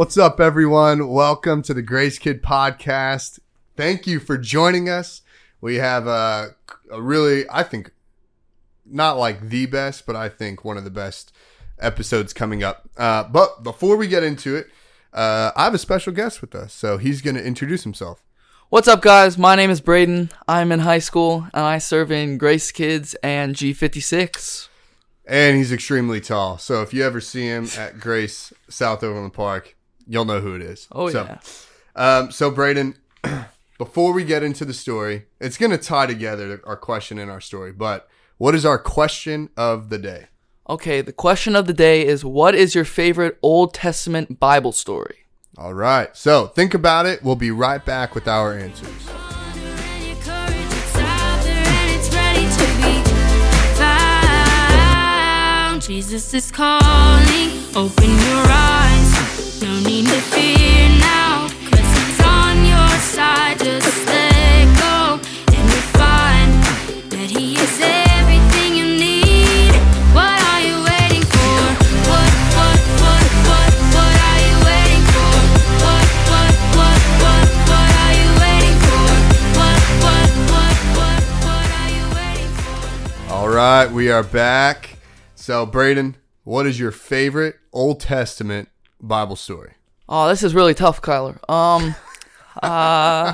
What's 0.00 0.16
up, 0.16 0.40
everyone? 0.40 1.08
Welcome 1.08 1.60
to 1.60 1.74
the 1.74 1.82
Grace 1.82 2.18
Kid 2.18 2.42
Podcast. 2.42 3.38
Thank 3.76 4.06
you 4.06 4.18
for 4.18 4.38
joining 4.38 4.88
us. 4.88 5.20
We 5.60 5.74
have 5.74 6.06
a, 6.06 6.54
a 6.90 7.02
really, 7.02 7.44
I 7.50 7.64
think, 7.64 7.92
not 8.86 9.18
like 9.18 9.50
the 9.50 9.66
best, 9.66 10.06
but 10.06 10.16
I 10.16 10.30
think 10.30 10.64
one 10.64 10.78
of 10.78 10.84
the 10.84 10.90
best 10.90 11.34
episodes 11.78 12.32
coming 12.32 12.64
up. 12.64 12.88
Uh, 12.96 13.24
but 13.24 13.62
before 13.62 13.98
we 13.98 14.08
get 14.08 14.24
into 14.24 14.56
it, 14.56 14.68
uh, 15.12 15.50
I 15.54 15.64
have 15.64 15.74
a 15.74 15.78
special 15.78 16.14
guest 16.14 16.40
with 16.40 16.54
us, 16.54 16.72
so 16.72 16.96
he's 16.96 17.20
going 17.20 17.36
to 17.36 17.44
introduce 17.44 17.84
himself. 17.84 18.24
What's 18.70 18.88
up, 18.88 19.02
guys? 19.02 19.36
My 19.36 19.54
name 19.54 19.68
is 19.68 19.82
Brayden. 19.82 20.30
I'm 20.48 20.72
in 20.72 20.80
high 20.80 21.00
school 21.00 21.46
and 21.52 21.62
I 21.62 21.76
serve 21.76 22.10
in 22.10 22.38
Grace 22.38 22.72
Kids 22.72 23.14
and 23.22 23.54
G56. 23.54 24.68
And 25.26 25.58
he's 25.58 25.70
extremely 25.70 26.22
tall. 26.22 26.56
So 26.56 26.80
if 26.80 26.94
you 26.94 27.04
ever 27.04 27.20
see 27.20 27.44
him 27.44 27.68
at 27.76 28.00
Grace 28.00 28.54
South 28.70 29.04
Overland 29.04 29.34
Park, 29.34 29.76
you'll 30.10 30.24
know 30.24 30.40
who 30.40 30.54
it 30.54 30.62
is. 30.62 30.88
Oh, 30.92 31.08
so, 31.08 31.24
yeah. 31.24 31.38
Um, 31.94 32.30
so 32.30 32.50
Brayden, 32.50 32.96
before 33.78 34.12
we 34.12 34.24
get 34.24 34.42
into 34.42 34.64
the 34.64 34.74
story, 34.74 35.26
it's 35.40 35.56
going 35.56 35.70
to 35.70 35.78
tie 35.78 36.06
together 36.06 36.60
our 36.64 36.76
question 36.76 37.18
and 37.18 37.30
our 37.30 37.40
story. 37.40 37.72
But 37.72 38.08
what 38.36 38.54
is 38.54 38.66
our 38.66 38.78
question 38.78 39.50
of 39.56 39.88
the 39.88 39.98
day? 39.98 40.26
Okay, 40.68 41.00
the 41.00 41.12
question 41.12 41.54
of 41.56 41.66
the 41.66 41.72
day 41.72 42.04
is 42.06 42.24
What 42.24 42.54
is 42.54 42.74
your 42.74 42.84
favorite 42.84 43.38
Old 43.42 43.72
Testament 43.72 44.40
Bible 44.40 44.72
story? 44.72 45.26
All 45.56 45.74
right. 45.74 46.16
So 46.16 46.46
think 46.46 46.74
about 46.74 47.06
it. 47.06 47.22
We'll 47.22 47.36
be 47.36 47.50
right 47.50 47.84
back 47.84 48.14
with 48.14 48.28
our 48.28 48.56
answers. 48.56 48.88
And 48.88 50.06
your 50.06 50.16
courage, 50.16 50.54
it's 50.54 50.96
out 50.96 51.42
there 51.42 51.66
and 51.66 51.90
it's 51.98 52.14
ready 52.14 52.48
to 52.48 52.66
be 52.82 53.02
found. 53.76 54.20
Jesus 55.82 56.32
is 56.34 56.50
calling, 56.52 57.50
open 57.74 58.08
your 58.08 58.46
eyes. 58.46 59.39
We 84.00 84.10
are 84.10 84.22
back. 84.22 84.96
So, 85.34 85.66
Brayden, 85.66 86.14
what 86.42 86.66
is 86.66 86.80
your 86.80 86.90
favorite 86.90 87.56
Old 87.70 88.00
Testament 88.00 88.69
Bible 89.00 89.36
story? 89.36 89.72
Oh, 90.08 90.28
this 90.28 90.42
is 90.42 90.54
really 90.54 90.74
tough, 90.74 91.00
Kyler. 91.00 91.38
Um, 91.48 91.94
uh, 92.62 93.32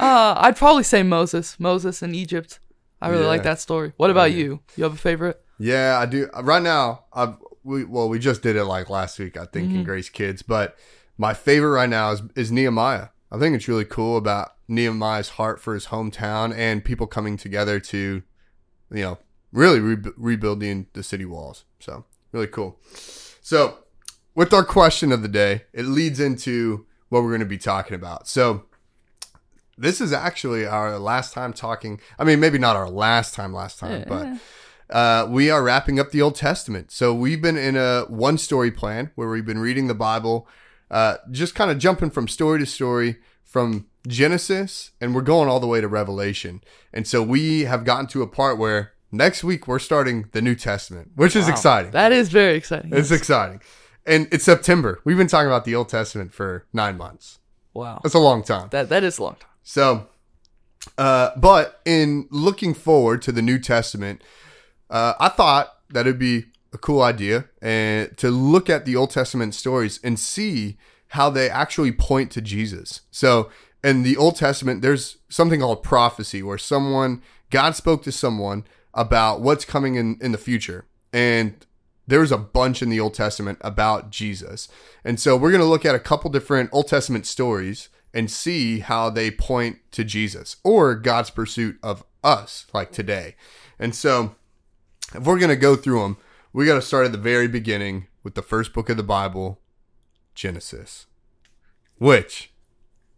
uh, 0.00 0.34
I'd 0.38 0.56
probably 0.56 0.82
say 0.82 1.02
Moses. 1.02 1.58
Moses 1.58 2.02
in 2.02 2.14
Egypt. 2.14 2.58
I 3.00 3.08
really 3.08 3.22
Yeah. 3.22 3.28
like 3.28 3.42
that 3.44 3.60
story. 3.60 3.92
What 3.96 4.10
about 4.10 4.32
you? 4.32 4.60
You 4.76 4.84
have 4.84 4.94
a 4.94 4.98
favorite? 4.98 5.40
Yeah, 5.58 5.98
I 6.00 6.06
do. 6.06 6.28
Right 6.42 6.62
now, 6.62 7.04
I've, 7.12 7.34
we 7.62 7.84
well, 7.84 8.08
we 8.08 8.18
just 8.18 8.42
did 8.42 8.56
it 8.56 8.64
like 8.64 8.90
last 8.90 9.18
week, 9.18 9.36
I 9.36 9.44
think, 9.44 9.72
in 9.72 9.84
Grace 9.84 10.08
Kids. 10.08 10.42
But 10.42 10.76
my 11.16 11.34
favorite 11.34 11.70
right 11.70 11.88
now 11.88 12.10
is 12.12 12.22
is 12.34 12.50
Nehemiah. 12.52 13.08
I 13.30 13.38
think 13.38 13.54
it's 13.54 13.68
really 13.68 13.84
cool 13.84 14.16
about 14.16 14.52
Nehemiah's 14.68 15.30
heart 15.30 15.60
for 15.60 15.74
his 15.74 15.86
hometown 15.86 16.56
and 16.56 16.84
people 16.84 17.06
coming 17.06 17.36
together 17.36 17.78
to, 17.80 18.22
you 18.90 19.02
know, 19.02 19.18
really 19.52 19.80
re- 19.80 20.12
rebuilding 20.16 20.86
the 20.94 21.02
city 21.02 21.24
walls. 21.24 21.64
So 21.78 22.04
really 22.32 22.46
cool. 22.46 22.78
So 23.42 23.78
with 24.38 24.54
our 24.54 24.64
question 24.64 25.10
of 25.10 25.20
the 25.20 25.28
day, 25.28 25.62
it 25.72 25.84
leads 25.84 26.20
into 26.20 26.86
what 27.08 27.24
we're 27.24 27.30
going 27.30 27.40
to 27.40 27.44
be 27.44 27.58
talking 27.58 27.96
about. 27.96 28.28
So 28.28 28.66
this 29.76 30.00
is 30.00 30.12
actually 30.12 30.64
our 30.64 30.96
last 30.96 31.32
time 31.34 31.52
talking. 31.52 32.00
I 32.20 32.22
mean, 32.22 32.38
maybe 32.38 32.56
not 32.56 32.76
our 32.76 32.88
last 32.88 33.34
time, 33.34 33.52
last 33.52 33.80
time, 33.80 34.04
but 34.06 34.94
uh, 34.94 35.26
we 35.28 35.50
are 35.50 35.60
wrapping 35.60 35.98
up 35.98 36.12
the 36.12 36.22
Old 36.22 36.36
Testament. 36.36 36.92
So 36.92 37.12
we've 37.12 37.42
been 37.42 37.56
in 37.56 37.76
a 37.76 38.02
one 38.02 38.38
story 38.38 38.70
plan 38.70 39.10
where 39.16 39.28
we've 39.28 39.44
been 39.44 39.58
reading 39.58 39.88
the 39.88 39.94
Bible, 39.96 40.46
uh, 40.88 41.16
just 41.32 41.56
kind 41.56 41.72
of 41.72 41.78
jumping 41.78 42.10
from 42.10 42.28
story 42.28 42.60
to 42.60 42.66
story 42.66 43.16
from 43.42 43.88
Genesis, 44.06 44.92
and 45.00 45.16
we're 45.16 45.22
going 45.22 45.48
all 45.48 45.58
the 45.58 45.66
way 45.66 45.80
to 45.80 45.88
Revelation. 45.88 46.62
And 46.92 47.08
so 47.08 47.24
we 47.24 47.62
have 47.62 47.84
gotten 47.84 48.06
to 48.08 48.22
a 48.22 48.28
part 48.28 48.56
where 48.56 48.92
next 49.10 49.42
week 49.42 49.66
we're 49.66 49.80
starting 49.80 50.28
the 50.30 50.40
New 50.40 50.54
Testament, 50.54 51.10
which 51.16 51.34
is 51.34 51.48
exciting. 51.48 51.90
That 51.90 52.12
is 52.12 52.28
very 52.28 52.54
exciting. 52.54 52.92
it's 52.94 53.10
exciting. 53.10 53.60
And 54.08 54.26
it's 54.32 54.44
September. 54.44 55.00
We've 55.04 55.18
been 55.18 55.26
talking 55.26 55.48
about 55.48 55.66
the 55.66 55.74
Old 55.74 55.90
Testament 55.90 56.32
for 56.32 56.64
nine 56.72 56.96
months. 56.96 57.40
wow. 57.74 58.00
That's 58.02 58.14
a 58.14 58.18
long 58.18 58.42
time. 58.42 58.68
That 58.70 58.88
that 58.88 59.04
is 59.04 59.18
a 59.18 59.22
long 59.22 59.36
time. 59.38 59.50
So, 59.62 60.08
uh, 60.96 61.30
but 61.36 61.80
in 61.84 62.26
looking 62.30 62.72
forward 62.72 63.20
to 63.22 63.32
the 63.32 63.42
New 63.42 63.58
Testament, 63.58 64.22
uh, 64.88 65.12
I 65.20 65.28
thought 65.28 65.74
that 65.90 66.06
it'd 66.06 66.18
be 66.18 66.46
a 66.72 66.78
cool 66.78 67.02
idea 67.02 67.46
and 67.60 68.16
to 68.16 68.30
look 68.30 68.70
at 68.70 68.86
the 68.86 68.96
Old 68.96 69.10
Testament 69.10 69.54
stories 69.54 70.00
and 70.02 70.18
see 70.18 70.78
how 71.08 71.28
they 71.28 71.48
actually 71.50 71.92
point 71.92 72.30
to 72.32 72.40
Jesus. 72.40 73.02
So, 73.10 73.50
in 73.84 74.04
the 74.04 74.16
Old 74.16 74.36
Testament, 74.36 74.80
there's 74.80 75.18
something 75.28 75.60
called 75.60 75.82
prophecy, 75.82 76.42
where 76.42 76.58
someone 76.58 77.22
God 77.50 77.76
spoke 77.76 78.02
to 78.04 78.12
someone 78.12 78.64
about 78.94 79.42
what's 79.42 79.66
coming 79.66 79.96
in 79.96 80.18
in 80.22 80.32
the 80.32 80.38
future, 80.38 80.86
and 81.12 81.66
there's 82.08 82.32
a 82.32 82.38
bunch 82.38 82.82
in 82.82 82.88
the 82.88 82.98
Old 82.98 83.14
Testament 83.14 83.58
about 83.60 84.10
Jesus. 84.10 84.66
And 85.04 85.20
so 85.20 85.36
we're 85.36 85.50
going 85.50 85.62
to 85.62 85.68
look 85.68 85.84
at 85.84 85.94
a 85.94 86.00
couple 86.00 86.30
different 86.30 86.70
Old 86.72 86.88
Testament 86.88 87.26
stories 87.26 87.90
and 88.14 88.30
see 88.30 88.80
how 88.80 89.10
they 89.10 89.30
point 89.30 89.78
to 89.92 90.04
Jesus 90.04 90.56
or 90.64 90.94
God's 90.94 91.28
pursuit 91.28 91.78
of 91.82 92.04
us, 92.24 92.66
like 92.72 92.92
today. 92.92 93.36
And 93.78 93.94
so 93.94 94.34
if 95.14 95.24
we're 95.24 95.38
going 95.38 95.50
to 95.50 95.56
go 95.56 95.76
through 95.76 96.00
them, 96.00 96.16
we 96.54 96.64
got 96.64 96.76
to 96.76 96.82
start 96.82 97.04
at 97.04 97.12
the 97.12 97.18
very 97.18 97.46
beginning 97.46 98.06
with 98.24 98.34
the 98.34 98.42
first 98.42 98.72
book 98.72 98.88
of 98.88 98.96
the 98.96 99.02
Bible, 99.02 99.60
Genesis, 100.34 101.04
which 101.98 102.50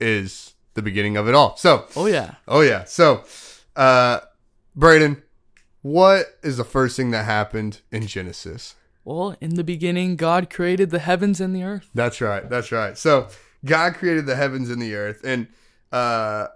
is 0.00 0.54
the 0.74 0.82
beginning 0.82 1.16
of 1.16 1.28
it 1.28 1.34
all. 1.34 1.56
So, 1.56 1.86
Oh 1.94 2.06
yeah. 2.06 2.34
Oh 2.48 2.60
yeah. 2.60 2.84
So, 2.84 3.22
uh, 3.76 4.18
Brayden, 4.76 5.22
what 5.82 6.26
is 6.42 6.56
the 6.56 6.64
first 6.64 6.96
thing 6.96 7.12
that 7.12 7.24
happened 7.24 7.82
in 7.92 8.08
Genesis? 8.08 8.74
Well, 9.04 9.36
in 9.40 9.54
the 9.54 9.64
beginning, 9.64 10.16
God 10.16 10.50
created 10.50 10.90
the 10.90 10.98
heavens 10.98 11.40
and 11.40 11.54
the 11.54 11.62
earth. 11.62 11.88
That's 11.94 12.20
right. 12.20 12.48
That's 12.48 12.70
right. 12.70 12.96
So, 12.98 13.28
God 13.64 13.94
created 13.94 14.26
the 14.26 14.36
heavens 14.36 14.70
and 14.70 14.80
the 14.80 14.94
earth, 14.94 15.22
and 15.24 15.48
uh, 15.92 16.48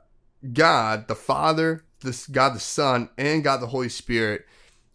God, 0.52 1.08
the 1.08 1.14
Father, 1.14 1.84
this 2.02 2.26
God 2.26 2.54
the 2.54 2.60
Son, 2.60 3.08
and 3.16 3.42
God 3.42 3.58
the 3.58 3.68
Holy 3.68 3.88
Spirit 3.88 4.46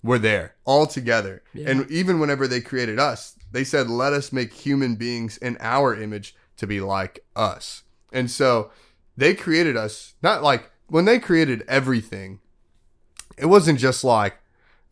were 0.03 0.19
there 0.19 0.55
all 0.65 0.87
together. 0.87 1.43
Yeah. 1.53 1.69
And 1.69 1.91
even 1.91 2.19
whenever 2.19 2.47
they 2.47 2.61
created 2.61 2.99
us, 2.99 3.35
they 3.51 3.63
said, 3.63 3.89
"Let 3.89 4.13
us 4.13 4.31
make 4.31 4.53
human 4.53 4.95
beings 4.95 5.37
in 5.37 5.57
our 5.59 5.99
image 5.99 6.35
to 6.57 6.67
be 6.67 6.81
like 6.81 7.25
us." 7.35 7.83
And 8.13 8.29
so, 8.29 8.71
they 9.17 9.33
created 9.33 9.75
us 9.75 10.13
not 10.21 10.43
like 10.43 10.71
when 10.87 11.05
they 11.05 11.19
created 11.19 11.63
everything. 11.67 12.39
It 13.37 13.47
wasn't 13.47 13.79
just 13.79 14.03
like, 14.03 14.37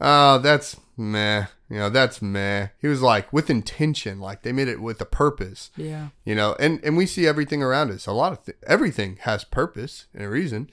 "Oh, 0.02 0.40
that's 0.40 0.76
meh." 0.98 1.48
You 1.70 1.78
know, 1.78 1.90
that's 1.90 2.22
meh. 2.22 2.68
He 2.80 2.88
was 2.88 3.02
like 3.02 3.32
with 3.34 3.50
intention, 3.50 4.20
like 4.22 4.42
they 4.44 4.52
made 4.54 4.68
it 4.70 4.82
with 4.82 5.02
a 5.02 5.06
purpose 5.06 5.70
Yeah. 5.76 6.10
you 6.26 6.34
know 6.36 6.56
and 6.60 6.80
and 6.84 6.96
we 6.98 7.06
see 7.06 7.28
everything 7.28 7.62
around 7.62 7.92
us 7.92 8.08
a 8.08 8.12
lot 8.14 8.32
of 8.32 8.46
th- 8.46 8.58
everything 8.66 9.18
has 9.22 9.44
purpose 9.44 10.06
and 10.14 10.24
a 10.24 10.30
reason 10.30 10.70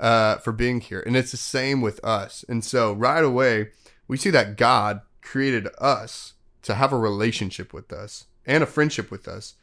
uh 0.00 0.36
for 0.38 0.52
being 0.52 0.80
here 0.80 1.02
and 1.06 1.16
it's 1.16 1.32
the 1.32 1.36
same 1.36 1.80
with 1.82 2.02
us 2.04 2.44
and 2.48 2.64
so 2.64 2.92
right 2.92 3.24
away 3.24 3.68
we 4.06 4.16
see 4.16 4.30
that 4.30 4.56
god 4.56 5.00
created 5.22 5.66
us 5.78 6.34
to 6.62 6.74
have 6.74 6.92
a 6.92 6.98
relationship 6.98 7.72
with 7.72 7.92
us 7.92 8.26
and 8.46 8.62
a 8.62 8.66
friendship 8.66 9.10
with 9.10 9.26
us 9.28 9.54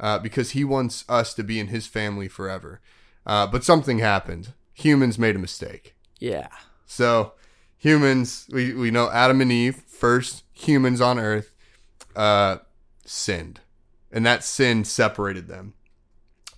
uh, 0.00 0.18
because 0.18 0.50
he 0.50 0.64
wants 0.64 1.04
us 1.08 1.34
to 1.34 1.44
be 1.44 1.60
in 1.60 1.68
his 1.68 1.86
family 1.86 2.26
forever 2.28 2.80
uh, 3.26 3.46
but 3.46 3.62
something 3.64 3.98
happened 4.00 4.52
humans 4.72 5.18
made 5.18 5.36
a 5.36 5.38
mistake 5.38 5.94
Yeah. 6.18 6.48
so 6.86 7.32
humans 7.82 8.46
we, 8.52 8.72
we 8.72 8.92
know 8.92 9.10
adam 9.10 9.40
and 9.40 9.50
eve 9.50 9.74
first 9.88 10.44
humans 10.52 11.00
on 11.00 11.18
earth 11.18 11.52
uh 12.14 12.58
sinned. 13.04 13.60
And 14.12 14.24
that 14.26 14.44
sin 14.44 14.84
separated 14.84 15.48
them. 15.48 15.74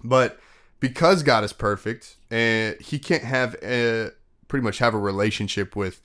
But 0.03 0.39
because 0.81 1.23
god 1.23 1.45
is 1.45 1.53
perfect 1.55 2.17
and 2.31 2.79
he 2.81 2.99
can't 2.99 3.25
have 3.25 3.57
a, 3.63 4.11
pretty 4.49 4.63
much 4.63 4.79
have 4.79 4.93
a 4.93 4.99
relationship 4.99 5.75
with 5.75 6.03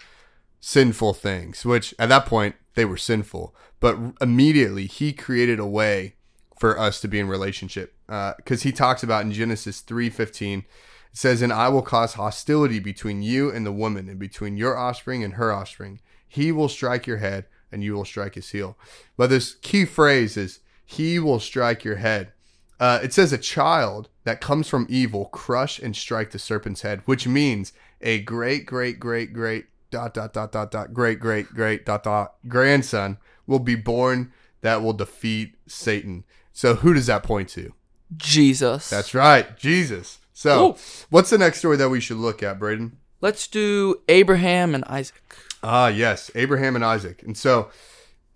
sinful 0.61 1.13
things 1.13 1.65
which 1.65 1.93
at 1.99 2.09
that 2.09 2.25
point 2.25 2.55
they 2.75 2.85
were 2.85 2.97
sinful. 2.97 3.53
But 3.81 3.97
immediately 4.21 4.85
he 4.85 5.11
created 5.11 5.59
a 5.59 5.65
way 5.65 6.15
for 6.59 6.77
us 6.77 6.99
to 7.01 7.07
be 7.07 7.19
in 7.19 7.27
relationship 7.27 7.95
because 8.07 8.63
he 8.63 8.71
talks 8.71 9.01
about 9.01 9.23
in 9.23 9.31
genesis 9.31 9.81
3.15 9.81 10.59
it 10.59 10.65
says 11.13 11.41
and 11.41 11.53
i 11.53 11.67
will 11.69 11.81
cause 11.81 12.13
hostility 12.13 12.79
between 12.79 13.21
you 13.21 13.49
and 13.49 13.65
the 13.65 13.71
woman 13.71 14.07
and 14.09 14.19
between 14.19 14.57
your 14.57 14.77
offspring 14.77 15.23
and 15.23 15.35
her 15.35 15.51
offspring. 15.51 15.99
He 16.27 16.51
will 16.51 16.69
strike 16.69 17.07
your 17.07 17.17
head 17.17 17.45
and 17.71 17.83
you 17.83 17.93
will 17.93 18.05
strike 18.05 18.35
his 18.35 18.49
heel. 18.51 18.77
But 19.17 19.29
this 19.29 19.55
key 19.55 19.85
phrase 19.85 20.37
is 20.37 20.59
he 20.85 21.19
will 21.19 21.39
strike 21.39 21.83
your 21.83 21.97
head. 21.97 22.31
Uh, 22.79 22.99
it 23.03 23.11
says 23.11 23.33
a 23.33 23.37
child 23.37 24.09
that 24.23 24.39
comes 24.39 24.69
from 24.69 24.87
evil 24.89 25.25
crush 25.25 25.79
and 25.79 25.95
strike 25.95 26.31
the 26.31 26.39
serpent's 26.39 26.81
head, 26.81 27.01
which 27.05 27.27
means 27.27 27.73
a 27.99 28.21
great, 28.21 28.65
great, 28.65 28.99
great, 28.99 29.33
great 29.33 29.65
dot 29.91 30.13
dot 30.13 30.33
dot 30.33 30.51
dot 30.51 30.71
dot 30.71 30.93
great, 30.93 31.19
great, 31.19 31.47
great 31.47 31.85
dot 31.85 32.03
dot 32.03 32.35
grandson 32.47 33.17
will 33.47 33.59
be 33.59 33.75
born 33.75 34.31
that 34.61 34.81
will 34.81 34.93
defeat 34.93 35.55
Satan. 35.67 36.23
So 36.59 36.75
who 36.75 36.93
does 36.93 37.05
that 37.05 37.23
point 37.23 37.47
to? 37.51 37.71
Jesus. 38.17 38.89
That's 38.89 39.13
right, 39.13 39.57
Jesus. 39.57 40.19
So 40.33 40.71
Ooh. 40.71 40.75
what's 41.09 41.29
the 41.29 41.37
next 41.37 41.59
story 41.59 41.77
that 41.77 41.87
we 41.87 42.01
should 42.01 42.17
look 42.17 42.43
at, 42.43 42.59
Brayden? 42.59 42.95
Let's 43.21 43.47
do 43.47 44.01
Abraham 44.09 44.75
and 44.75 44.83
Isaac. 44.83 45.37
Ah, 45.63 45.87
yes, 45.87 46.29
Abraham 46.35 46.75
and 46.75 46.83
Isaac. 46.83 47.23
And 47.23 47.37
so 47.37 47.69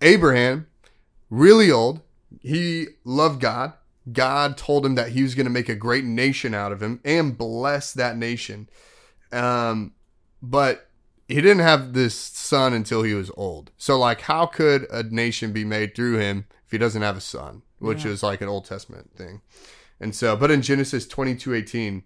Abraham, 0.00 0.68
really 1.28 1.70
old, 1.70 2.00
he 2.40 2.86
loved 3.04 3.42
God. 3.42 3.74
God 4.10 4.56
told 4.56 4.86
him 4.86 4.94
that 4.94 5.10
he 5.10 5.22
was 5.22 5.34
going 5.34 5.44
to 5.44 5.52
make 5.52 5.68
a 5.68 5.74
great 5.74 6.06
nation 6.06 6.54
out 6.54 6.72
of 6.72 6.82
him 6.82 7.00
and 7.04 7.36
bless 7.36 7.92
that 7.92 8.16
nation. 8.16 8.70
Um, 9.32 9.92
but 10.40 10.88
he 11.28 11.42
didn't 11.42 11.58
have 11.58 11.92
this 11.92 12.14
son 12.14 12.72
until 12.72 13.02
he 13.02 13.12
was 13.12 13.30
old. 13.36 13.70
So, 13.76 13.98
like, 13.98 14.22
how 14.22 14.46
could 14.46 14.86
a 14.90 15.02
nation 15.02 15.52
be 15.52 15.66
made 15.66 15.94
through 15.94 16.20
him 16.20 16.46
if 16.64 16.70
he 16.70 16.78
doesn't 16.78 17.02
have 17.02 17.18
a 17.18 17.20
son? 17.20 17.60
Which 17.84 18.04
Yeah. 18.04 18.12
is 18.12 18.22
like 18.22 18.40
an 18.40 18.48
Old 18.48 18.64
Testament 18.64 19.10
thing. 19.16 19.42
And 20.00 20.14
so, 20.14 20.36
but 20.36 20.50
in 20.50 20.62
Genesis 20.62 21.06
twenty 21.06 21.34
two 21.34 21.54
eighteen, 21.54 22.02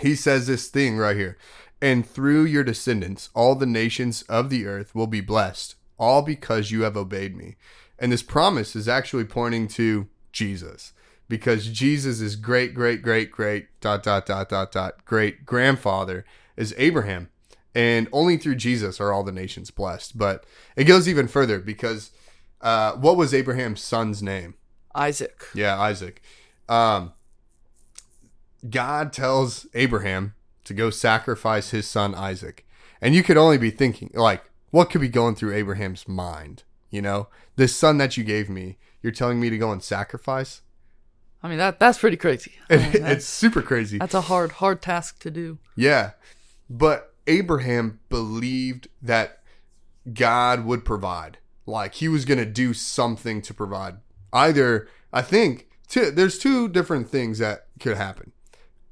he 0.00 0.14
says 0.14 0.46
this 0.46 0.68
thing 0.68 0.96
right 0.98 1.16
here. 1.16 1.36
And 1.82 2.06
through 2.06 2.44
your 2.44 2.64
descendants, 2.64 3.30
all 3.34 3.54
the 3.54 3.66
nations 3.66 4.22
of 4.22 4.50
the 4.50 4.66
earth 4.66 4.94
will 4.94 5.06
be 5.06 5.22
blessed, 5.22 5.76
all 5.98 6.20
because 6.22 6.70
you 6.70 6.82
have 6.82 6.96
obeyed 6.96 7.34
me. 7.34 7.56
And 7.98 8.12
this 8.12 8.22
promise 8.22 8.76
is 8.76 8.88
actually 8.88 9.24
pointing 9.24 9.66
to 9.68 10.08
Jesus 10.32 10.92
because 11.28 11.68
Jesus 11.68 12.20
is 12.20 12.36
great, 12.36 12.74
great, 12.74 13.02
great, 13.02 13.30
great, 13.30 13.68
dot, 13.80 14.02
dot, 14.02 14.26
dot, 14.26 14.48
dot, 14.48 14.72
dot, 14.72 15.04
great 15.04 15.46
grandfather 15.46 16.24
is 16.56 16.74
Abraham. 16.76 17.30
And 17.74 18.08
only 18.12 18.36
through 18.36 18.56
Jesus 18.56 19.00
are 19.00 19.12
all 19.12 19.22
the 19.22 19.32
nations 19.32 19.70
blessed. 19.70 20.18
But 20.18 20.44
it 20.76 20.84
goes 20.84 21.08
even 21.08 21.28
further 21.28 21.60
because 21.60 22.10
uh, 22.60 22.92
what 22.92 23.16
was 23.16 23.32
Abraham's 23.32 23.80
son's 23.80 24.22
name? 24.22 24.54
Isaac. 24.94 25.46
Yeah, 25.54 25.78
Isaac. 25.78 26.22
Um, 26.68 27.12
God 28.68 29.12
tells 29.12 29.66
Abraham 29.74 30.34
to 30.64 30.74
go 30.74 30.90
sacrifice 30.90 31.70
his 31.70 31.86
son 31.86 32.14
Isaac. 32.14 32.66
And 33.00 33.14
you 33.14 33.22
could 33.22 33.36
only 33.36 33.58
be 33.58 33.70
thinking, 33.70 34.10
like, 34.14 34.44
what 34.70 34.90
could 34.90 35.00
be 35.00 35.08
going 35.08 35.34
through 35.34 35.54
Abraham's 35.54 36.06
mind? 36.06 36.64
You 36.90 37.02
know, 37.02 37.28
this 37.56 37.74
son 37.74 37.98
that 37.98 38.16
you 38.16 38.24
gave 38.24 38.50
me, 38.50 38.78
you're 39.02 39.12
telling 39.12 39.40
me 39.40 39.50
to 39.50 39.58
go 39.58 39.72
and 39.72 39.82
sacrifice? 39.82 40.62
I 41.42 41.48
mean 41.48 41.58
that 41.58 41.78
that's 41.78 41.98
pretty 41.98 42.18
crazy. 42.18 42.52
I 42.68 42.76
mean, 42.92 43.04
it's 43.06 43.24
super 43.24 43.62
crazy. 43.62 43.98
that's 43.98 44.14
a 44.14 44.20
hard 44.22 44.52
hard 44.52 44.82
task 44.82 45.20
to 45.20 45.30
do. 45.30 45.58
Yeah. 45.74 46.10
But 46.68 47.14
Abraham 47.26 48.00
believed 48.08 48.88
that 49.00 49.40
God 50.12 50.64
would 50.64 50.84
provide. 50.84 51.38
Like 51.66 51.94
he 51.94 52.08
was 52.08 52.24
going 52.24 52.38
to 52.38 52.46
do 52.46 52.74
something 52.74 53.40
to 53.42 53.54
provide. 53.54 53.96
Either, 54.32 54.88
I 55.12 55.22
think, 55.22 55.68
two, 55.88 56.10
there's 56.10 56.38
two 56.38 56.68
different 56.68 57.08
things 57.08 57.38
that 57.38 57.66
could 57.78 57.96
happen. 57.96 58.32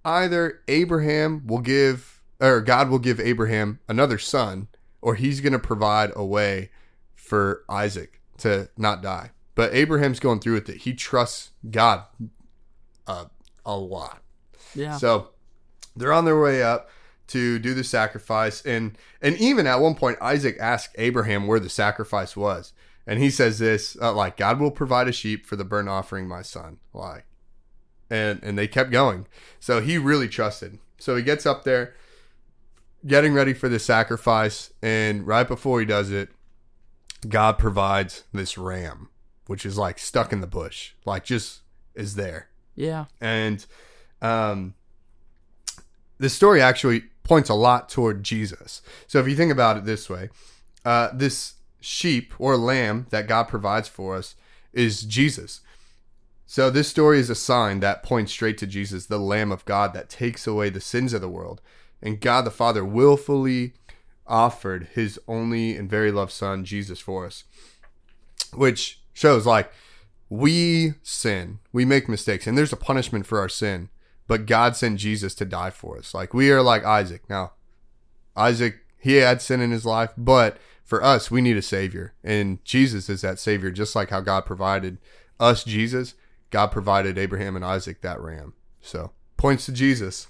Either 0.05 0.61
Abraham 0.69 1.47
will 1.47 1.61
give, 1.61 2.21
or 2.41 2.61
God 2.61 2.89
will 2.89 2.99
give 2.99 3.21
Abraham 3.21 3.81
another 3.89 4.19
son, 4.19 4.69
or 5.01 5.15
he's 5.15 5.41
going 5.41 5.53
to 5.53 5.59
provide 5.59 6.13
a 6.17 6.25
way 6.25 6.71
for 7.15 7.65
Isaac 7.69 8.21
to 8.39 8.69
not 8.77 9.03
die. 9.03 9.31
But 9.55 9.75
Abraham's 9.75 10.21
going 10.21 10.41
through 10.41 10.55
with 10.55 10.69
it. 10.69 10.79
He 10.79 10.95
trusts 10.95 11.51
God 11.69 12.05
uh, 13.07 13.27
a 13.67 13.77
lot. 13.77 14.23
Yeah. 14.75 14.97
So 14.97 15.31
they're 15.97 16.13
on 16.13 16.25
their 16.25 16.41
way 16.41 16.63
up 16.63 16.91
to 17.29 17.59
do 17.59 17.75
the 17.75 17.85
sacrifice, 17.85 18.63
and 18.63 18.97
and 19.21 19.37
even 19.37 19.67
at 19.67 19.81
one 19.81 19.95
point, 19.95 20.19
Isaac 20.21 20.57
asked 20.61 20.95
Abraham 20.97 21.47
where 21.47 21.61
the 21.61 21.69
sacrifice 21.69 22.37
was, 22.37 22.73
and 23.09 23.19
he 23.19 23.29
says 23.29 23.59
this 23.59 23.97
uh, 24.01 24.13
like 24.13 24.37
God 24.37 24.61
will 24.61 24.71
provide 24.71 25.09
a 25.09 25.13
sheep 25.13 25.45
for 25.45 25.57
the 25.57 25.65
burnt 25.65 25.89
offering, 25.89 26.29
my 26.29 26.43
son. 26.43 26.79
Like, 26.95 27.25
and 28.09 28.39
and 28.45 28.57
they 28.57 28.69
kept 28.69 28.93
going. 28.93 29.27
So 29.59 29.81
he 29.81 29.99
really 29.99 30.29
trusted. 30.29 30.79
So 30.99 31.17
he 31.17 31.25
gets 31.25 31.45
up 31.45 31.65
there, 31.65 31.95
getting 33.05 33.35
ready 33.35 33.55
for 33.55 33.69
the 33.69 33.81
sacrifice, 33.81 34.73
and 34.81 35.27
right 35.27 35.49
before 35.49 35.81
he 35.81 35.87
does 35.87 36.13
it, 36.13 36.31
God 37.29 37.59
provides 37.59 38.23
this 38.33 38.57
ram, 38.57 39.09
which 39.49 39.67
is 39.67 39.77
like 39.77 39.99
stuck 39.99 40.33
in 40.33 40.41
the 40.41 40.47
bush, 40.47 40.93
like 41.05 41.25
just 41.25 41.63
is 41.97 42.15
there 42.15 42.49
yeah. 42.79 43.07
and 43.21 43.67
um, 44.23 44.75
the 46.19 46.31
story 46.31 46.63
actually 46.63 47.03
points 47.25 47.51
a 47.51 47.55
lot 47.55 47.89
toward 47.89 48.23
Jesus. 48.23 48.83
So 49.09 49.19
if 49.19 49.27
you 49.29 49.35
think 49.35 49.51
about 49.51 49.77
it 49.77 49.85
this 49.85 50.09
way, 50.09 50.31
uh, 50.85 51.09
this 51.13 51.55
sheep 51.81 52.33
or 52.39 52.57
lamb 52.57 53.07
that 53.11 53.29
God 53.29 53.45
provides 53.45 53.89
for 53.89 54.17
us 54.17 54.35
is 54.73 55.03
Jesus. 55.03 55.61
So 56.47 56.71
this 56.71 56.89
story 56.89 57.19
is 57.19 57.29
a 57.29 57.35
sign 57.35 57.81
that 57.81 58.03
points 58.03 58.33
straight 58.33 58.57
to 58.59 58.67
Jesus, 58.67 59.05
the 59.05 59.19
Lamb 59.19 59.53
of 59.53 59.67
God 59.67 59.93
that 59.93 60.09
takes 60.09 60.47
away 60.47 60.71
the 60.71 60.81
sins 60.81 61.13
of 61.13 61.21
the 61.21 61.29
world. 61.29 61.61
And 62.01 62.21
God 62.21 62.47
the 62.47 62.51
Father 62.51 62.85
willfully 62.85 63.75
offered 64.27 64.89
his 64.95 65.21
only 65.29 65.77
and 65.77 65.91
very 65.91 66.11
loved 66.11 66.33
Son, 66.33 66.65
Jesus, 66.65 67.01
for 67.01 67.27
us. 67.27 67.45
Which 68.55 69.01
shows 69.13 69.45
like 69.45 69.71
we 70.31 70.95
sin, 71.03 71.59
we 71.71 71.85
make 71.85 72.09
mistakes, 72.09 72.47
and 72.47 72.57
there's 72.57 72.73
a 72.73 72.77
punishment 72.77 73.27
for 73.27 73.41
our 73.41 73.49
sin. 73.49 73.91
But 74.27 74.47
God 74.47 74.77
sent 74.77 75.01
Jesus 75.01 75.35
to 75.37 75.45
die 75.45 75.71
for 75.71 75.99
us. 75.99 76.15
Like 76.15 76.33
we 76.33 76.51
are 76.51 76.63
like 76.63 76.85
Isaac. 76.85 77.23
Now, 77.29 77.53
Isaac, 78.37 78.77
he 78.99 79.17
had 79.17 79.43
sin 79.43 79.61
in 79.61 79.71
his 79.71 79.85
life, 79.85 80.13
but 80.17 80.59
for 80.89 81.05
us, 81.05 81.31
we 81.31 81.43
need 81.43 81.59
a 81.59 81.63
savior. 81.63 82.15
And 82.25 82.65
Jesus 82.65 83.11
is 83.11 83.21
that 83.21 83.39
savior, 83.39 83.71
just 83.71 83.95
like 83.95 84.09
how 84.09 84.23
God 84.23 84.47
provided 84.47 84.97
us 85.39 85.63
Jesus. 85.63 86.15
God 86.49 86.69
provided 86.69 87.19
Abraham 87.19 87.57
and 87.57 87.65
Isaac 87.65 88.01
that 88.01 88.19
ram. 88.19 88.55
So 88.81 89.13
points 89.37 89.67
to 89.67 89.73
Jesus. 89.73 90.29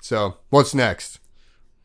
So 0.00 0.38
what's 0.48 0.74
next? 0.74 1.20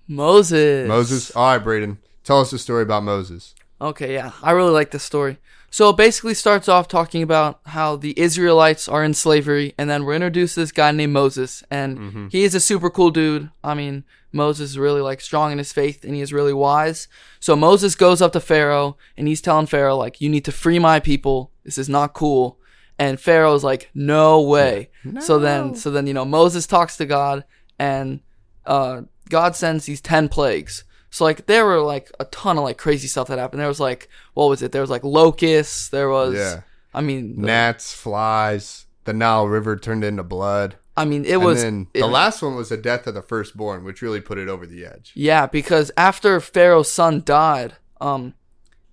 Moses. 0.08 0.88
Moses. 0.88 1.36
All 1.36 1.58
right, 1.58 1.64
Brayden. 1.64 1.98
Tell 2.24 2.40
us 2.40 2.52
the 2.52 2.58
story 2.58 2.84
about 2.84 3.04
Moses. 3.04 3.54
Okay, 3.82 4.14
yeah, 4.14 4.32
I 4.42 4.52
really 4.52 4.72
like 4.72 4.92
this 4.92 5.04
story. 5.04 5.38
So 5.70 5.90
it 5.90 5.98
basically 5.98 6.36
starts 6.36 6.70
off 6.70 6.88
talking 6.88 7.22
about 7.22 7.60
how 7.66 7.98
the 7.98 8.18
Israelites 8.18 8.88
are 8.88 9.04
in 9.04 9.14
slavery, 9.14 9.76
and 9.78 9.90
then 9.90 10.06
we're 10.06 10.16
introduced 10.16 10.54
to 10.56 10.62
this 10.62 10.72
guy 10.72 10.92
named 10.92 11.14
Moses, 11.14 11.66
and 11.70 11.98
mm-hmm. 11.98 12.28
he 12.30 12.44
is 12.44 12.56
a 12.56 12.62
super 12.62 12.90
cool 12.90 13.12
dude. 13.12 13.52
I 13.62 13.74
mean, 13.74 14.06
Moses 14.32 14.72
is 14.72 14.78
really 14.80 15.02
like 15.02 15.22
strong 15.22 15.52
in 15.52 15.58
his 15.58 15.74
faith, 15.74 16.04
and 16.04 16.14
he 16.16 16.22
is 16.22 16.32
really 16.34 16.54
wise. 16.54 17.08
So 17.40 17.56
Moses 17.56 17.96
goes 17.96 18.22
up 18.22 18.32
to 18.34 18.40
Pharaoh, 18.40 18.98
and 19.18 19.28
he's 19.28 19.42
telling 19.42 19.66
Pharaoh 19.66 19.98
like, 19.98 20.22
"You 20.22 20.30
need 20.30 20.46
to 20.46 20.52
free 20.52 20.80
my 20.80 21.00
people. 21.00 21.52
This 21.64 21.78
is 21.78 21.90
not 21.90 22.14
cool." 22.14 22.60
And 22.98 23.20
Pharaoh's 23.20 23.64
like, 23.64 23.90
"No 23.94 24.42
way." 24.42 24.90
So 25.22 25.40
then, 25.40 25.74
so 25.76 25.90
then 25.92 26.06
you 26.08 26.14
know 26.14 26.26
Moses 26.26 26.68
talks 26.68 26.98
to 26.98 27.06
God, 27.06 27.44
and 27.80 28.20
uh, 28.66 29.02
God 29.30 29.56
sends 29.56 29.86
these 29.86 30.02
ten 30.02 30.30
plagues. 30.30 30.84
So 31.12 31.24
like 31.24 31.48
there 31.48 31.66
were 31.66 31.82
like 31.82 32.12
a 32.20 32.26
ton 32.26 32.58
of 32.58 32.64
like 32.64 32.78
crazy 32.78 33.08
stuff 33.08 33.30
that 33.30 33.40
happened. 33.40 33.60
There 33.62 33.68
was 33.68 33.80
like 33.80 34.10
what 34.36 34.48
was 34.50 34.62
it? 34.62 34.72
There 34.72 34.82
was 34.82 34.92
like 34.92 35.04
locusts. 35.04 35.90
There 35.90 36.10
was 36.10 36.36
Yeah. 36.36 36.62
I 36.94 37.02
mean 37.02 37.36
the- 37.42 37.48
Gnats, 37.48 37.94
flies, 37.94 38.86
the 39.06 39.14
Nile 39.14 39.48
River 39.48 39.76
turned 39.76 40.04
into 40.04 40.22
blood. 40.24 40.76
I 41.00 41.06
mean 41.06 41.24
it 41.26 41.38
was 41.38 41.64
and 41.64 41.86
then 41.86 41.88
it- 41.94 42.00
the 42.02 42.08
last 42.08 42.42
one 42.42 42.56
was 42.56 42.70
the 42.70 42.78
death 42.78 43.08
of 43.08 43.14
the 43.14 43.22
firstborn, 43.22 43.84
which 43.84 44.02
really 44.02 44.22
put 44.22 44.38
it 44.38 44.48
over 44.50 44.66
the 44.66 44.86
edge. 44.86 45.12
yeah 45.16 45.46
because 45.48 45.92
after 45.98 46.40
Pharaoh's 46.40 46.92
son 46.92 47.24
died, 47.26 47.74
um, 48.02 48.34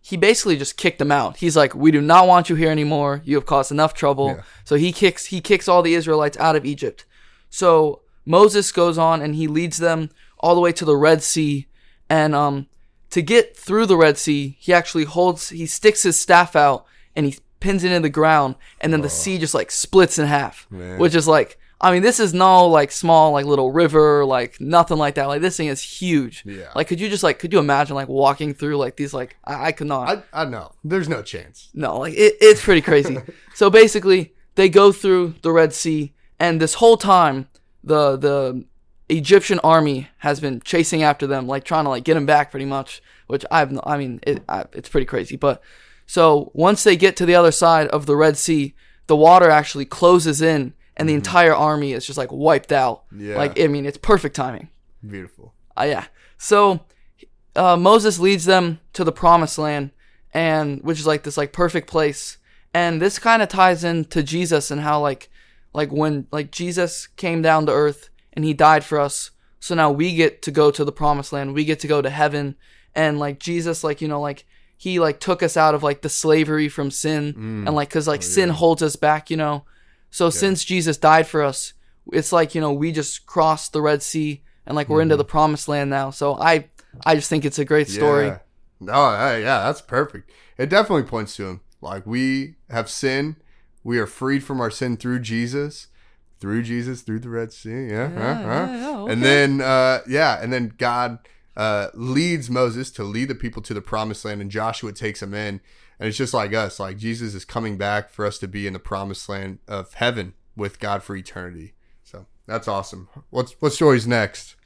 he 0.00 0.16
basically 0.16 0.56
just 0.56 0.76
kicked 0.76 1.00
him 1.00 1.10
out. 1.10 1.38
He's 1.38 1.56
like, 1.56 1.74
we 1.74 1.90
do 1.90 2.00
not 2.00 2.28
want 2.28 2.48
you 2.48 2.54
here 2.54 2.70
anymore. 2.70 3.22
You 3.24 3.34
have 3.36 3.44
caused 3.46 3.72
enough 3.72 3.92
trouble. 3.92 4.28
Yeah. 4.28 4.42
So 4.64 4.76
he 4.76 4.92
kicks 4.92 5.26
he 5.26 5.40
kicks 5.40 5.66
all 5.68 5.82
the 5.82 5.94
Israelites 5.94 6.36
out 6.38 6.54
of 6.56 6.64
Egypt. 6.64 7.04
So 7.50 8.02
Moses 8.24 8.70
goes 8.72 8.98
on 8.98 9.20
and 9.20 9.34
he 9.34 9.46
leads 9.48 9.78
them 9.78 10.10
all 10.38 10.54
the 10.54 10.60
way 10.60 10.72
to 10.72 10.84
the 10.84 10.96
Red 10.96 11.22
Sea, 11.22 11.66
and 12.08 12.34
um, 12.34 12.66
to 13.10 13.22
get 13.22 13.56
through 13.56 13.86
the 13.86 13.96
Red 13.96 14.16
Sea, 14.18 14.56
he 14.60 14.72
actually 14.72 15.04
holds 15.04 15.48
he 15.48 15.66
sticks 15.66 16.02
his 16.02 16.20
staff 16.20 16.54
out 16.54 16.84
and 17.16 17.26
he 17.26 17.38
pins 17.58 17.82
it 17.84 17.90
in 17.90 18.02
the 18.02 18.10
ground, 18.20 18.54
and 18.80 18.92
then 18.92 19.00
the 19.00 19.08
sea 19.08 19.38
just 19.38 19.54
like 19.54 19.70
splits 19.70 20.18
in 20.18 20.26
half, 20.26 20.66
Man. 20.70 20.98
which 20.98 21.14
is 21.14 21.26
like. 21.26 21.58
I 21.80 21.92
mean, 21.92 22.02
this 22.02 22.20
is 22.20 22.32
no 22.32 22.66
like 22.68 22.90
small 22.90 23.32
like 23.32 23.44
little 23.44 23.70
river, 23.70 24.24
like 24.24 24.60
nothing 24.60 24.96
like 24.96 25.16
that. 25.16 25.26
Like 25.28 25.42
this 25.42 25.56
thing 25.56 25.68
is 25.68 25.82
huge. 25.82 26.42
Yeah. 26.46 26.70
Like, 26.74 26.88
could 26.88 27.00
you 27.00 27.08
just 27.08 27.22
like, 27.22 27.38
could 27.38 27.52
you 27.52 27.58
imagine 27.58 27.94
like 27.94 28.08
walking 28.08 28.54
through 28.54 28.78
like 28.78 28.96
these 28.96 29.12
like 29.12 29.36
I, 29.44 29.66
I 29.66 29.72
could 29.72 29.86
not. 29.86 30.24
I 30.32 30.42
I 30.42 30.44
know. 30.46 30.72
There's 30.82 31.08
no 31.08 31.22
chance. 31.22 31.68
No, 31.74 31.98
like 31.98 32.14
it, 32.14 32.34
it's 32.40 32.64
pretty 32.64 32.80
crazy. 32.80 33.18
so 33.54 33.68
basically, 33.68 34.34
they 34.54 34.68
go 34.68 34.90
through 34.90 35.34
the 35.42 35.52
Red 35.52 35.74
Sea, 35.74 36.14
and 36.40 36.60
this 36.60 36.74
whole 36.74 36.96
time, 36.96 37.48
the 37.84 38.16
the 38.16 38.64
Egyptian 39.08 39.60
army 39.62 40.08
has 40.18 40.40
been 40.40 40.60
chasing 40.62 41.02
after 41.02 41.26
them, 41.26 41.46
like 41.46 41.64
trying 41.64 41.84
to 41.84 41.90
like 41.90 42.04
get 42.04 42.14
them 42.14 42.26
back, 42.26 42.50
pretty 42.50 42.66
much. 42.66 43.02
Which 43.26 43.44
I've, 43.50 43.72
no- 43.72 43.82
I 43.84 43.98
mean, 43.98 44.20
it, 44.26 44.42
I, 44.48 44.64
it's 44.72 44.88
pretty 44.88 45.04
crazy. 45.04 45.36
But 45.36 45.60
so 46.06 46.52
once 46.54 46.84
they 46.84 46.96
get 46.96 47.16
to 47.16 47.26
the 47.26 47.34
other 47.34 47.50
side 47.50 47.88
of 47.88 48.06
the 48.06 48.16
Red 48.16 48.36
Sea, 48.36 48.74
the 49.08 49.16
water 49.16 49.50
actually 49.50 49.84
closes 49.84 50.40
in 50.40 50.72
and 50.96 51.08
the 51.08 51.14
entire 51.14 51.54
army 51.54 51.92
is 51.92 52.06
just 52.06 52.18
like 52.18 52.32
wiped 52.32 52.72
out. 52.72 53.04
Yeah. 53.16 53.36
Like 53.36 53.60
I 53.60 53.66
mean, 53.66 53.86
it's 53.86 53.98
perfect 53.98 54.36
timing. 54.36 54.68
Beautiful. 55.06 55.54
Uh, 55.76 55.84
yeah. 55.84 56.06
So 56.38 56.80
uh, 57.54 57.76
Moses 57.76 58.18
leads 58.18 58.44
them 58.44 58.80
to 58.94 59.04
the 59.04 59.12
promised 59.12 59.58
land, 59.58 59.90
and 60.32 60.82
which 60.82 60.98
is 60.98 61.06
like 61.06 61.22
this 61.22 61.36
like 61.36 61.52
perfect 61.52 61.88
place. 61.88 62.38
And 62.74 63.00
this 63.00 63.18
kind 63.18 63.42
of 63.42 63.48
ties 63.48 63.84
into 63.84 64.22
Jesus 64.22 64.70
and 64.70 64.82
how 64.82 65.00
like 65.00 65.30
like 65.72 65.90
when 65.90 66.26
like 66.32 66.50
Jesus 66.50 67.06
came 67.06 67.42
down 67.42 67.66
to 67.66 67.72
earth 67.72 68.08
and 68.32 68.44
he 68.44 68.54
died 68.54 68.84
for 68.84 68.98
us. 69.00 69.30
So 69.60 69.74
now 69.74 69.90
we 69.90 70.14
get 70.14 70.42
to 70.42 70.50
go 70.50 70.70
to 70.70 70.84
the 70.84 70.92
promised 70.92 71.32
land. 71.32 71.54
We 71.54 71.64
get 71.64 71.80
to 71.80 71.88
go 71.88 72.02
to 72.02 72.10
heaven. 72.10 72.56
And 72.94 73.18
like 73.18 73.38
Jesus, 73.38 73.84
like 73.84 74.00
you 74.00 74.08
know, 74.08 74.20
like 74.20 74.44
he 74.76 74.98
like 74.98 75.20
took 75.20 75.42
us 75.42 75.56
out 75.56 75.74
of 75.74 75.82
like 75.82 76.02
the 76.02 76.08
slavery 76.08 76.68
from 76.68 76.90
sin 76.90 77.34
and 77.66 77.74
like 77.74 77.88
because 77.88 78.06
like 78.06 78.22
sin 78.22 78.50
holds 78.50 78.82
us 78.82 78.96
back, 78.96 79.30
you 79.30 79.36
know. 79.36 79.64
So 80.16 80.30
since 80.30 80.64
Jesus 80.64 80.96
died 80.96 81.26
for 81.26 81.42
us, 81.42 81.74
it's 82.10 82.32
like 82.32 82.54
you 82.54 82.60
know 82.62 82.72
we 82.72 82.90
just 82.90 83.26
crossed 83.26 83.74
the 83.74 83.82
Red 83.82 84.02
Sea 84.02 84.42
and 84.64 84.74
like 84.74 84.88
we're 84.88 85.02
into 85.02 85.14
the 85.14 85.26
promised 85.26 85.68
land 85.68 85.90
now. 85.90 86.08
So 86.08 86.36
I 86.36 86.70
I 87.04 87.16
just 87.16 87.28
think 87.28 87.44
it's 87.44 87.58
a 87.58 87.66
great 87.66 87.86
story. 87.86 88.28
Yeah. 88.28 88.38
No, 88.80 89.10
yeah, 89.36 89.64
that's 89.64 89.82
perfect. 89.82 90.30
It 90.56 90.70
definitely 90.70 91.02
points 91.02 91.36
to 91.36 91.46
him. 91.46 91.60
Like 91.82 92.06
we 92.06 92.54
have 92.70 92.88
sin, 92.88 93.36
we 93.84 93.98
are 93.98 94.06
freed 94.06 94.42
from 94.42 94.58
our 94.58 94.70
sin 94.70 94.96
through 94.96 95.18
Jesus, 95.20 95.88
through 96.40 96.62
Jesus, 96.62 97.02
through 97.02 97.18
the 97.18 97.28
Red 97.28 97.52
Sea. 97.52 97.88
Yeah, 97.88 98.08
huh, 98.08 98.34
huh. 98.34 98.42
yeah, 98.42 98.76
yeah, 98.78 98.98
okay. 99.00 99.12
and 99.12 99.22
then 99.22 99.60
uh, 99.60 100.00
yeah, 100.08 100.42
and 100.42 100.50
then 100.50 100.72
God 100.78 101.18
uh, 101.58 101.88
leads 101.92 102.48
Moses 102.48 102.90
to 102.92 103.04
lead 103.04 103.28
the 103.28 103.34
people 103.34 103.60
to 103.60 103.74
the 103.74 103.82
promised 103.82 104.24
land, 104.24 104.40
and 104.40 104.50
Joshua 104.50 104.94
takes 104.94 105.20
them 105.20 105.34
in. 105.34 105.60
And 105.98 106.08
it's 106.08 106.18
just 106.18 106.34
like 106.34 106.52
us, 106.52 106.78
like 106.78 106.98
Jesus 106.98 107.34
is 107.34 107.44
coming 107.44 107.78
back 107.78 108.10
for 108.10 108.26
us 108.26 108.38
to 108.38 108.48
be 108.48 108.66
in 108.66 108.72
the 108.72 108.78
promised 108.78 109.28
land 109.28 109.58
of 109.66 109.94
heaven 109.94 110.34
with 110.54 110.78
God 110.78 111.02
for 111.02 111.16
eternity. 111.16 111.74
So 112.04 112.26
that's 112.46 112.68
awesome. 112.68 113.08
What's 113.30 113.52
what 113.60 113.72
story's 113.72 114.06
next? 114.06 114.56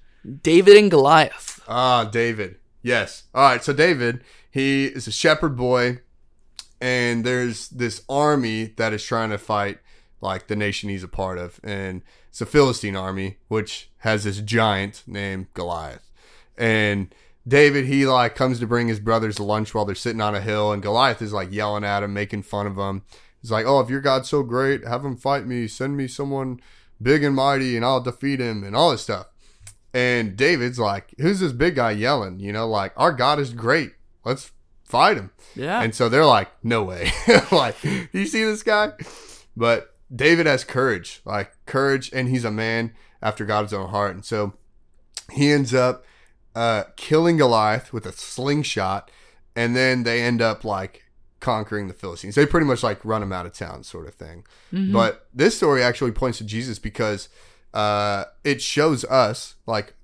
David 0.43 0.77
and 0.77 0.91
Goliath. 0.91 1.61
Ah, 1.69 2.05
David. 2.05 2.57
Yes. 2.83 3.25
All 3.35 3.43
right. 3.43 3.63
So 3.63 3.73
David, 3.73 4.25
he 4.51 4.87
is 4.87 5.07
a 5.07 5.13
shepherd 5.13 5.57
boy, 5.57 6.01
and 6.81 7.25
there's 7.25 7.69
this 7.69 8.03
army 8.09 8.75
that 8.77 8.93
is 8.93 9.05
trying 9.05 9.31
to 9.31 9.39
fight 9.39 9.79
like 10.21 10.49
the 10.49 10.57
nation 10.57 10.91
he's 10.91 11.05
a 11.05 11.09
part 11.09 11.39
of, 11.39 11.61
and 11.63 12.03
it's 12.29 12.41
a 12.41 12.47
Philistine 12.47 12.97
army 12.97 13.39
which 13.49 13.91
has 13.99 14.25
this 14.25 14.41
giant 14.41 15.03
named 15.07 15.47
Goliath, 15.55 16.11
and 16.59 17.15
David 17.51 17.87
he 17.87 18.07
like 18.07 18.35
comes 18.35 18.61
to 18.61 18.67
bring 18.67 18.89
his 18.89 19.01
brothers 19.01 19.41
lunch 19.41 19.75
while 19.75 19.85
they're 19.85 19.95
sitting 19.95 20.21
on 20.21 20.35
a 20.35 20.41
hill, 20.41 20.73
and 20.73 20.83
Goliath 20.83 21.21
is 21.21 21.33
like 21.33 21.53
yelling 21.53 21.85
at 21.85 22.03
him, 22.03 22.15
making 22.15 22.45
fun 22.45 22.67
of 22.67 22.77
him. 22.77 23.03
He's 23.43 23.51
like, 23.51 23.67
"Oh, 23.67 23.81
if 23.81 23.91
your 23.91 24.01
God's 24.01 24.29
so 24.29 24.43
great, 24.43 24.87
have 24.87 25.05
him 25.05 25.17
fight 25.17 25.47
me. 25.47 25.67
Send 25.67 25.97
me 25.97 26.07
someone 26.07 26.61
big 27.03 27.25
and 27.25 27.35
mighty, 27.35 27.77
and 27.77 27.85
I'll 27.85 28.01
defeat 28.01 28.41
him," 28.41 28.63
and 28.65 28.77
all 28.77 28.91
this 28.91 29.03
stuff. 29.03 29.27
And 29.93 30.37
David's 30.37 30.79
like, 30.79 31.15
who's 31.19 31.41
this 31.41 31.53
big 31.53 31.75
guy 31.75 31.91
yelling? 31.93 32.39
You 32.39 32.53
know, 32.53 32.69
like, 32.69 32.93
our 32.97 33.13
God 33.13 33.41
is 33.41 33.53
great. 33.53 33.93
Let's 34.25 34.53
fight 34.85 35.17
him. 35.17 35.31
Yeah. 35.57 35.83
And 35.83 35.95
so 35.95 36.09
they're 36.09 36.27
like, 36.27 36.49
no 36.63 36.85
way. 36.85 37.11
like, 37.53 37.77
you 38.13 38.27
see 38.27 38.45
this 38.45 38.63
guy? 38.63 38.93
But 39.57 39.95
David 40.15 40.47
has 40.47 40.65
courage, 40.65 41.21
like 41.25 41.53
courage, 41.67 42.11
and 42.13 42.29
he's 42.29 42.45
a 42.45 42.51
man 42.51 42.93
after 43.21 43.45
God's 43.45 43.73
own 43.73 43.89
heart. 43.89 44.15
And 44.15 44.25
so 44.25 44.55
he 45.33 45.51
ends 45.51 45.75
up 45.75 46.05
uh, 46.55 46.85
killing 46.97 47.37
Goliath 47.37 47.93
with 47.93 48.07
a 48.07 48.13
slingshot, 48.13 49.11
and 49.55 49.75
then 49.77 50.03
they 50.03 50.23
end 50.23 50.41
up 50.43 50.65
like 50.65 51.05
conquering 51.41 51.89
the 51.89 51.95
Philistines. 51.95 52.35
They 52.35 52.47
pretty 52.47 52.67
much 52.67 52.83
like 52.83 53.05
run 53.05 53.23
him 53.23 53.33
out 53.33 53.47
of 53.47 53.53
town, 53.53 53.83
sort 53.85 54.07
of 54.07 54.15
thing. 54.15 54.45
But 54.93 55.27
this 55.33 55.57
story 55.57 55.83
actually 55.83 56.13
points 56.13 56.39
to 56.39 56.45
Jesus 56.45 56.79
because 56.79 57.29
uh, 57.73 58.25
it 58.45 58.61
shows 58.61 59.05
us 59.05 59.55
like 59.67 59.95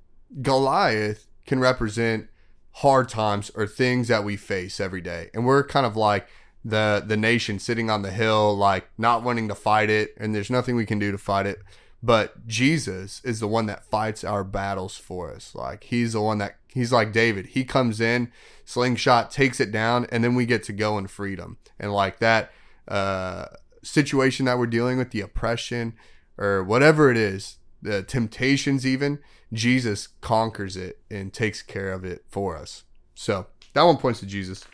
Goliath 0.42 1.26
can 1.46 1.60
represent 1.60 2.28
hard 2.72 3.08
times 3.08 3.50
or 3.54 3.66
things 3.66 4.08
that 4.08 4.24
we 4.24 4.36
face 4.36 4.80
every 4.80 5.00
day, 5.00 5.30
and 5.34 5.46
we're 5.46 5.64
kind 5.64 5.86
of 5.86 5.96
like 5.96 6.28
the 6.64 7.02
the 7.06 7.16
nation 7.16 7.58
sitting 7.58 7.90
on 7.90 8.02
the 8.02 8.10
hill, 8.10 8.56
like 8.56 8.88
not 8.98 9.22
wanting 9.22 9.48
to 9.48 9.54
fight 9.54 9.90
it, 9.90 10.14
and 10.18 10.34
there's 10.34 10.50
nothing 10.50 10.76
we 10.76 10.86
can 10.86 10.98
do 10.98 11.12
to 11.12 11.18
fight 11.18 11.46
it. 11.46 11.58
But 12.02 12.46
Jesus 12.46 13.20
is 13.24 13.40
the 13.40 13.48
one 13.48 13.66
that 13.66 13.84
fights 13.84 14.22
our 14.22 14.44
battles 14.44 14.96
for 14.96 15.32
us. 15.32 15.54
Like 15.54 15.84
he's 15.84 16.12
the 16.12 16.20
one 16.20 16.38
that 16.38 16.56
he's 16.72 16.92
like 16.92 17.12
David. 17.12 17.46
He 17.46 17.64
comes 17.64 18.00
in, 18.00 18.30
slingshot, 18.64 19.30
takes 19.30 19.60
it 19.60 19.72
down, 19.72 20.06
and 20.12 20.22
then 20.22 20.34
we 20.34 20.46
get 20.46 20.62
to 20.64 20.72
go 20.72 20.98
in 20.98 21.06
freedom. 21.06 21.58
And 21.78 21.92
like 21.92 22.18
that 22.18 22.52
uh, 22.86 23.46
situation 23.82 24.46
that 24.46 24.58
we're 24.58 24.66
dealing 24.66 24.98
with, 24.98 25.10
the 25.10 25.20
oppression 25.20 25.94
or 26.38 26.62
whatever 26.62 27.10
it 27.10 27.16
is, 27.16 27.58
the 27.82 28.02
temptations 28.02 28.86
even, 28.86 29.18
Jesus 29.52 30.08
conquers 30.20 30.76
it 30.76 31.00
and 31.10 31.32
takes 31.32 31.62
care 31.62 31.92
of 31.92 32.04
it 32.04 32.24
for 32.28 32.56
us. 32.56 32.84
So 33.14 33.46
that 33.72 33.82
one 33.82 33.96
points 33.96 34.20
to 34.20 34.26
Jesus. 34.26 34.64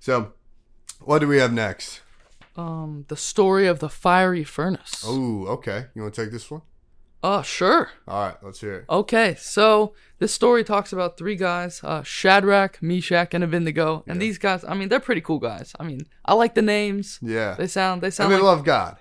So 0.00 0.32
what 1.00 1.20
do 1.20 1.28
we 1.28 1.38
have 1.38 1.52
next? 1.52 2.00
Um, 2.56 3.04
the 3.08 3.16
story 3.16 3.66
of 3.66 3.78
the 3.80 3.88
fiery 3.88 4.44
furnace. 4.44 5.02
Oh, 5.06 5.46
okay. 5.46 5.86
You 5.94 6.02
want 6.02 6.14
to 6.14 6.22
take 6.24 6.32
this 6.32 6.50
one? 6.50 6.62
Oh, 7.26 7.40
sure. 7.40 7.88
All 8.06 8.26
right, 8.26 8.36
let's 8.42 8.60
hear 8.60 8.74
it. 8.80 8.84
Okay, 8.90 9.34
so 9.38 9.94
this 10.18 10.30
story 10.32 10.62
talks 10.62 10.92
about 10.92 11.16
three 11.16 11.36
guys: 11.36 11.80
uh, 11.82 12.02
Shadrach, 12.02 12.82
Meshach, 12.82 13.32
and 13.32 13.42
Abednego. 13.42 14.04
And 14.06 14.20
these 14.20 14.36
guys, 14.36 14.62
I 14.62 14.74
mean, 14.74 14.90
they're 14.90 15.00
pretty 15.00 15.22
cool 15.22 15.38
guys. 15.38 15.72
I 15.80 15.84
mean, 15.84 16.02
I 16.26 16.34
like 16.34 16.54
the 16.54 16.60
names. 16.62 17.18
Yeah. 17.22 17.54
They 17.54 17.66
sound, 17.66 18.02
they 18.02 18.08
and 18.08 18.14
sound 18.14 18.30
they 18.30 18.36
like 18.36 18.44
love 18.44 18.62
God. 18.64 18.98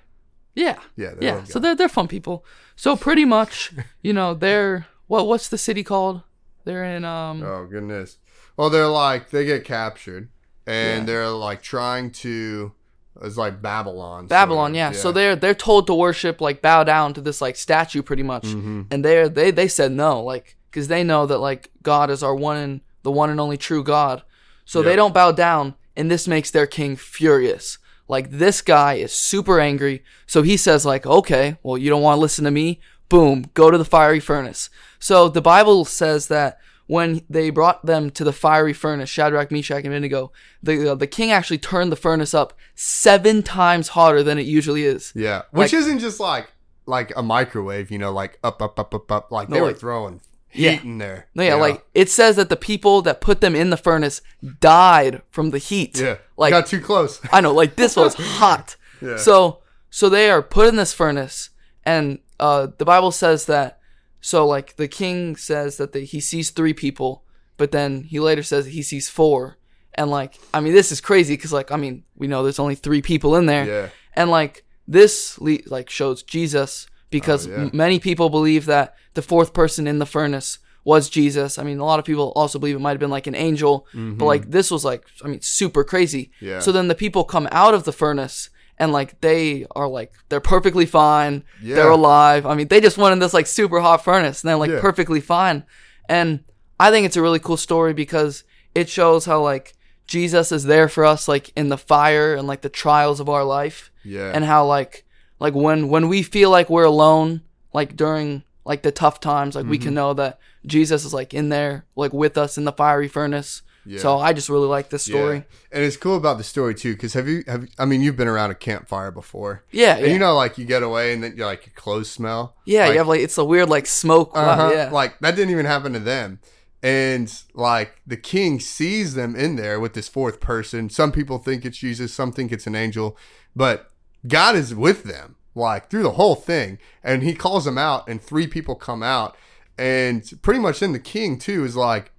yeah, 0.55 0.79
Yeah, 0.95 1.15
they 1.15 1.25
yeah. 1.25 1.35
love 1.35 1.47
So 1.49 1.59
they're 1.59 1.75
they're 1.75 1.89
fun 1.89 2.07
people. 2.07 2.45
So 2.77 2.95
pretty 2.95 3.25
much, 3.25 3.73
you 4.01 4.13
know, 4.13 4.33
they're 4.33 4.87
what 5.07 5.27
what's 5.27 5.49
the 5.49 5.57
city 5.57 5.83
called? 5.83 6.21
They're 6.63 6.85
in 6.85 7.03
um 7.03 7.43
Oh 7.43 7.67
goodness. 7.69 8.19
Well, 8.55 8.69
they're 8.69 8.87
like 8.87 9.31
they 9.31 9.43
get 9.43 9.65
captured, 9.65 10.29
and 10.65 10.99
Yeah. 11.01 11.05
they're 11.05 11.29
like 11.29 11.61
trying 11.61 12.11
to. 12.23 12.71
It's 13.21 13.37
like 13.37 13.61
Babylon. 13.61 14.27
Babylon, 14.27 14.71
of, 14.71 14.75
yeah. 14.75 14.91
So 14.91 15.11
they're 15.11 15.35
they're 15.35 15.53
told 15.53 15.87
to 15.87 15.93
worship 15.93 16.41
like 16.41 16.61
bow 16.61 16.83
down 16.83 17.13
to 17.13 17.21
this 17.21 17.41
like 17.41 17.55
statue 17.55 18.01
pretty 18.01 18.23
much, 18.23 18.43
mm-hmm. 18.43 18.83
and 18.89 19.05
they 19.05 19.27
they 19.29 19.51
they 19.51 19.67
said 19.67 19.91
no, 19.91 20.21
like 20.21 20.57
because 20.69 20.87
they 20.87 21.03
know 21.03 21.25
that 21.27 21.37
like 21.37 21.69
God 21.83 22.09
is 22.09 22.23
our 22.23 22.35
one 22.35 22.57
and 22.57 22.81
the 23.03 23.11
one 23.11 23.29
and 23.29 23.39
only 23.39 23.57
true 23.57 23.83
God. 23.83 24.23
So 24.65 24.81
they 24.81 24.95
don't 24.95 25.13
bow 25.13 25.31
down, 25.31 25.75
and 25.95 26.09
this 26.09 26.27
makes 26.27 26.49
their 26.49 26.65
king 26.65 26.95
furious. 26.95 27.77
Like 28.07 28.31
this 28.31 28.61
guy 28.61 28.95
is 28.95 29.13
super 29.13 29.59
angry, 29.59 30.03
so 30.25 30.41
he 30.41 30.57
says 30.57 30.85
like, 30.85 31.05
okay, 31.05 31.57
well 31.61 31.77
you 31.77 31.89
don't 31.89 32.01
want 32.01 32.17
to 32.17 32.21
listen 32.21 32.45
to 32.45 32.51
me. 32.51 32.79
Boom, 33.09 33.45
go 33.53 33.69
to 33.69 33.77
the 33.77 33.85
fiery 33.85 34.19
furnace. 34.19 34.69
So 34.97 35.29
the 35.29 35.41
Bible 35.41 35.85
says 35.85 36.27
that 36.29 36.57
when 36.87 37.21
they 37.29 37.49
brought 37.49 37.85
them 37.85 38.09
to 38.11 38.23
the 38.23 38.33
fiery 38.33 38.73
furnace, 38.73 39.09
Shadrach, 39.09 39.51
Meshach, 39.51 39.77
and 39.77 39.87
Abednego, 39.87 40.31
the 40.61 40.91
uh, 40.91 40.95
the 40.95 41.07
king 41.07 41.31
actually 41.31 41.57
turned 41.59 41.91
the 41.91 41.95
furnace 41.95 42.33
up 42.33 42.53
seven 42.75 43.41
times 43.43 43.89
hotter 43.89 44.21
than 44.23 44.37
it 44.37 44.45
usually 44.45 44.83
is. 44.83 45.11
yeah, 45.15 45.43
which 45.51 45.73
isn't 45.73 45.99
just 45.99 46.19
like 46.19 46.51
like 46.85 47.13
a 47.15 47.23
microwave, 47.23 47.89
you 47.91 47.97
know, 47.97 48.11
like 48.11 48.37
up, 48.43 48.61
up, 48.61 48.77
up, 48.77 48.93
up, 48.93 49.11
up. 49.11 49.31
Like 49.31 49.47
they 49.47 49.55
No, 49.55 49.61
were 49.61 49.67
like- 49.69 49.77
throwing 49.77 50.19
Yeah. 50.51 50.71
heat 50.71 50.83
in 50.83 50.97
there. 50.97 51.27
No, 51.33 51.41
yeah, 51.43 51.51
you 51.51 51.55
know? 51.55 51.61
like 51.61 51.85
it 51.93 52.09
says 52.09 52.35
that 52.35 52.49
the 52.49 52.57
people 52.57 53.01
that 53.03 53.21
put 53.21 53.39
them 53.39 53.55
in 53.55 53.69
the 53.69 53.77
furnace 53.77 54.21
died 54.59 55.21
from 55.31 55.51
the 55.51 55.57
heat. 55.59 55.99
yeah, 55.99 56.17
like 56.37 56.51
got 56.51 56.67
too 56.67 56.81
close. 56.81 57.21
I 57.31 57.41
know, 57.41 57.53
like 57.53 57.75
this 57.75 57.95
was 57.95 58.15
hot. 58.19 58.75
Yeah. 59.01 59.17
So 59.17 59.59
so 59.89 60.09
they 60.09 60.29
are 60.29 60.41
put 60.41 60.67
in 60.67 60.75
this 60.75 60.93
furnace, 60.93 61.49
and 61.85 62.19
uh, 62.39 62.67
the 62.77 62.85
Bible 62.85 63.11
says 63.11 63.45
that. 63.45 63.79
So 64.25 64.47
like 64.47 64.77
the 64.77 64.87
king 64.87 65.35
says 65.35 65.75
that 65.77 65.91
the, 65.91 65.99
he 66.13 66.19
sees 66.21 66.49
three 66.49 66.73
people, 66.73 67.23
but 67.57 67.71
then 67.71 68.03
he 68.03 68.19
later 68.21 68.41
says 68.41 68.65
he 68.67 68.81
sees 68.81 69.09
four, 69.09 69.57
and 69.95 70.09
like 70.09 70.39
I 70.53 70.61
mean 70.61 70.73
this 70.73 70.91
is 70.93 71.01
crazy 71.01 71.35
because 71.35 71.51
like 71.51 71.71
I 71.71 71.77
mean 71.77 72.03
we 72.15 72.27
know 72.27 72.41
there's 72.41 72.57
only 72.65 72.75
three 72.75 73.01
people 73.01 73.35
in 73.35 73.45
there, 73.47 73.65
Yeah. 73.65 73.89
and 74.15 74.31
like 74.31 74.63
this 74.87 75.37
le- 75.41 75.67
like 75.67 75.89
shows 75.89 76.23
Jesus 76.23 76.87
because 77.09 77.47
Oh, 77.47 77.51
yeah. 77.51 77.57
m- 77.63 77.71
many 77.73 77.99
people 77.99 78.29
believe 78.29 78.65
that 78.67 78.95
the 79.13 79.21
fourth 79.21 79.51
person 79.53 79.87
in 79.87 79.99
the 79.99 80.05
furnace 80.05 80.57
was 80.85 81.09
Jesus. 81.09 81.57
I 81.57 81.63
mean, 81.63 81.79
a 81.79 81.85
lot 81.85 81.99
of 81.99 82.05
people 82.05 82.31
also 82.35 82.59
believe 82.59 82.75
it 82.75 82.79
might 82.85 82.91
have 82.91 82.99
been 82.99 83.17
like 83.17 83.27
an 83.27 83.35
angel, 83.35 83.87
but 83.93 84.25
like 84.25 84.51
this 84.51 84.71
was 84.71 84.83
like 84.85 85.03
I 85.23 85.27
mean 85.27 85.41
super 85.41 85.83
crazy. 85.83 86.23
Mm-hmm. 86.37 86.45
Yeah. 86.45 86.59
So 86.59 86.71
then 86.71 86.87
the 86.87 86.95
people 87.03 87.23
come 87.25 87.47
out 87.51 87.73
of 87.73 87.83
the 87.83 87.91
furnace 87.93 88.49
and 88.83 88.91
like 88.91 89.19
they 89.21 89.65
are 89.75 89.87
like 89.87 90.11
they're 90.29 90.39
perfectly 90.55 90.85
fine. 90.85 91.43
Yeah. 91.61 91.75
They're 91.77 91.89
alive. 92.01 92.45
I 92.45 92.53
mean, 92.55 92.67
they 92.67 92.81
just 92.81 92.97
went 92.97 93.13
in 93.13 93.19
this 93.19 93.33
like 93.33 93.47
super 93.47 93.79
hot 93.79 94.03
furnace 94.03 94.41
and 94.41 94.49
they're 94.49 94.57
like 94.63 94.71
Yeah. 94.71 94.81
perfectly 94.81 95.21
fine. 95.21 95.63
And 96.09 96.43
I 96.79 96.91
think 96.91 97.05
it's 97.05 97.17
a 97.17 97.21
really 97.21 97.39
cool 97.39 97.57
story 97.57 97.93
because 97.93 98.43
it 98.75 98.89
shows 98.89 99.25
how 99.25 99.41
like 99.41 99.73
Jesus 100.05 100.51
is 100.51 100.63
there 100.65 100.89
for 100.89 101.05
us 101.05 101.27
like 101.27 101.51
in 101.55 101.69
the 101.69 101.77
fire 101.77 102.35
and 102.35 102.47
like 102.47 102.61
the 102.61 102.69
trials 102.83 103.19
of 103.19 103.29
our 103.29 103.43
life 103.45 103.91
Yeah. 104.03 104.31
and 104.35 104.43
how 104.43 104.65
like 104.65 105.05
like 105.39 105.53
when 105.55 105.87
when 105.87 106.07
we 106.09 106.23
feel 106.23 106.49
like 106.51 106.69
we're 106.69 106.83
alone 106.95 107.41
like 107.73 107.95
during 107.95 108.43
like 108.65 108.81
the 108.83 108.91
tough 108.91 109.19
times 109.19 109.55
like 109.55 109.65
we 109.65 109.77
Mm-hmm. 109.77 109.85
can 109.85 109.93
know 109.95 110.13
that 110.13 110.39
jesus 110.65 111.03
is 111.05 111.13
like 111.13 111.33
in 111.33 111.49
there 111.49 111.85
like 111.95 112.13
with 112.13 112.37
us 112.37 112.57
in 112.57 112.63
the 112.65 112.71
fiery 112.71 113.09
furnace 113.09 113.61
Yeah. 113.85 113.99
So 113.99 114.17
I 114.17 114.33
just 114.33 114.49
really 114.49 114.67
like 114.67 114.89
this 114.89 115.03
story. 115.03 115.37
Yeah. 115.37 115.43
And 115.73 115.83
it's 115.83 115.97
cool 115.97 116.15
about 116.15 116.37
the 116.37 116.43
story 116.43 116.73
too, 116.75 116.93
because 116.93 117.13
have 117.13 117.27
you 117.27 117.43
have 117.47 117.67
I 117.77 117.85
mean 117.85 118.01
you've 118.01 118.15
been 118.15 118.27
around 118.27 118.51
a 118.51 118.55
campfire 118.55 119.11
before. 119.11 119.63
Yeah, 119.71 119.95
And 119.97 120.07
yeah. 120.07 120.13
you 120.13 120.19
know, 120.19 120.35
like 120.35 120.57
you 120.57 120.65
get 120.65 120.83
away 120.83 121.13
and 121.13 121.23
then 121.23 121.35
you're 121.35 121.45
like 121.45 121.65
your 121.65 121.73
clothes 121.75 122.09
smell. 122.09 122.55
Yeah, 122.65 122.83
Like, 122.85 122.91
you 122.93 122.97
have 122.99 123.07
like 123.07 123.21
it's 123.21 123.37
a 123.37 123.43
weird 123.43 123.69
like 123.69 123.85
smoke. 123.85 124.31
uh-huh, 124.33 124.71
Yeah, 124.73 124.89
Like 124.91 125.19
that 125.19 125.35
didn't 125.35 125.51
even 125.51 125.65
happen 125.65 125.93
to 125.93 125.99
them. 125.99 126.39
And 126.81 127.33
like 127.53 128.01
the 128.05 128.17
king 128.17 128.59
sees 128.59 129.13
them 129.15 129.35
in 129.35 129.55
there 129.55 129.79
with 129.79 129.93
this 129.93 130.09
fourth 130.09 130.39
person. 130.39 130.89
Some 130.89 131.11
people 131.11 131.37
think 131.37 131.63
it's 131.65 131.77
Jesus, 131.77 132.13
some 132.13 132.31
think 132.31 132.51
it's 132.51 132.67
an 132.67 132.75
angel, 132.75 133.17
but 133.55 133.89
God 134.27 134.55
is 134.55 134.75
with 134.75 135.03
them, 135.03 135.35
like 135.55 135.89
through 135.89 136.03
the 136.03 136.11
whole 136.11 136.35
thing. 136.35 136.79
And 137.03 137.23
he 137.23 137.33
calls 137.35 137.63
them 137.65 137.77
out, 137.77 138.07
and 138.09 138.21
three 138.21 138.47
people 138.47 138.75
come 138.75 139.01
out. 139.03 139.35
And 139.77 140.29
pretty 140.41 140.59
much 140.59 140.79
then 140.81 140.91
the 140.91 140.99
king 140.99 141.37
too 141.39 141.63
is 141.63 141.75
like, 141.75 142.11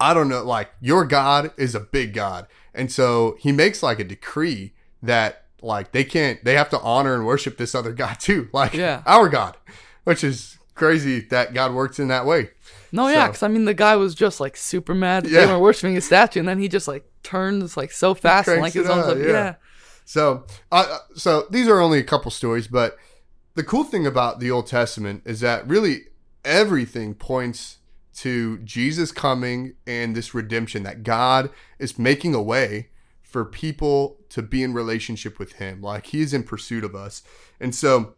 I 0.00 0.12
don't 0.14 0.28
know, 0.28 0.42
like 0.44 0.70
your 0.80 1.04
God 1.04 1.52
is 1.56 1.74
a 1.74 1.80
big 1.80 2.12
God. 2.14 2.46
And 2.74 2.92
so 2.92 3.36
he 3.40 3.52
makes 3.52 3.82
like 3.82 3.98
a 3.98 4.04
decree 4.04 4.74
that 5.02 5.44
like 5.62 5.92
they 5.92 6.04
can't 6.04 6.44
they 6.44 6.54
have 6.54 6.68
to 6.70 6.80
honor 6.80 7.14
and 7.14 7.24
worship 7.26 7.56
this 7.56 7.74
other 7.74 7.92
God 8.04 8.20
too. 8.20 8.48
Like 8.52 8.74
Yeah. 8.74 9.02
our 9.06 9.28
God. 9.28 9.56
Which 10.04 10.22
is 10.22 10.58
crazy 10.74 11.20
that 11.20 11.54
God 11.54 11.72
works 11.72 11.98
in 11.98 12.08
that 12.08 12.26
way. 12.26 12.50
no, 12.92 13.08
yeah, 13.08 13.26
because 13.26 13.42
I 13.42 13.48
mean 13.48 13.64
the 13.64 13.74
guy 13.74 13.96
was 13.96 14.14
just 14.14 14.40
like 14.40 14.56
super 14.56 14.94
mad. 14.94 15.24
that 15.24 15.30
Yeah. 15.30 15.46
They 15.46 15.52
were 15.52 15.58
worshiping 15.58 15.94
his 15.94 16.04
statue, 16.06 16.40
and 16.40 16.48
then 16.48 16.58
he 16.58 16.68
just 16.68 16.86
like 16.86 17.04
turns 17.22 17.76
like 17.76 17.90
so 17.92 18.14
fast 18.14 18.48
and 18.48 18.60
like 18.60 18.74
his 18.74 18.88
arms 18.88 19.06
up, 19.06 19.12
up. 19.12 19.18
yeah. 19.18 19.26
Yeah. 19.28 19.54
So, 20.04 20.44
uh, 20.70 20.98
so 21.16 21.46
these 21.50 21.66
are 21.66 21.80
only 21.80 21.98
a 21.98 22.04
couple 22.04 22.30
stories, 22.30 22.68
but 22.68 22.96
the 23.54 23.64
cool 23.64 23.82
thing 23.82 24.06
about 24.06 24.38
the 24.38 24.50
Old 24.52 24.66
Testament 24.68 25.22
is 25.24 25.40
that 25.40 25.66
really 25.66 26.02
everything 26.44 27.14
points 27.14 27.78
to 28.16 28.58
Jesus 28.58 29.12
coming 29.12 29.74
and 29.86 30.14
this 30.14 30.34
redemption 30.34 30.82
that 30.84 31.02
God 31.02 31.50
is 31.78 31.98
making 31.98 32.34
a 32.34 32.42
way 32.42 32.88
for 33.22 33.44
people 33.44 34.18
to 34.30 34.42
be 34.42 34.62
in 34.62 34.72
relationship 34.72 35.38
with 35.38 35.54
Him. 35.54 35.82
Like 35.82 36.06
He 36.06 36.20
is 36.20 36.32
in 36.32 36.42
pursuit 36.42 36.84
of 36.84 36.94
us, 36.94 37.22
and 37.60 37.74
so 37.74 38.14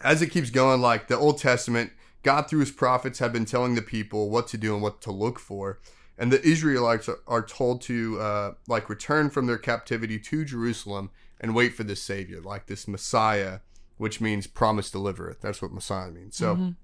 as 0.00 0.22
it 0.22 0.28
keeps 0.28 0.50
going, 0.50 0.80
like 0.80 1.08
the 1.08 1.18
Old 1.18 1.38
Testament, 1.38 1.92
God 2.22 2.48
through 2.48 2.60
His 2.60 2.70
prophets 2.70 3.18
have 3.18 3.32
been 3.32 3.44
telling 3.44 3.74
the 3.74 3.82
people 3.82 4.30
what 4.30 4.46
to 4.48 4.56
do 4.56 4.74
and 4.74 4.82
what 4.82 5.00
to 5.02 5.12
look 5.12 5.38
for 5.38 5.78
and 6.18 6.32
the 6.32 6.42
Israelites 6.46 7.08
are, 7.26 7.42
told 7.42 7.80
to 7.82 8.20
uh, 8.20 8.52
like 8.68 8.88
return 8.88 9.30
from 9.30 9.46
their 9.46 9.58
captivity 9.58 10.18
to 10.18 10.44
Jerusalem 10.44 11.10
and 11.40 11.54
wait 11.54 11.74
for 11.74 11.82
this 11.82 12.02
Savior, 12.02 12.40
like 12.40 12.66
this 12.66 12.86
Messiah, 12.86 13.58
which 13.96 14.20
means 14.20 14.46
promised 14.46 14.92
deliverer. 14.92 15.36
That's 15.40 15.60
what 15.60 15.72
Messiah 15.72 16.10
means. 16.10 16.36
So 16.36 16.74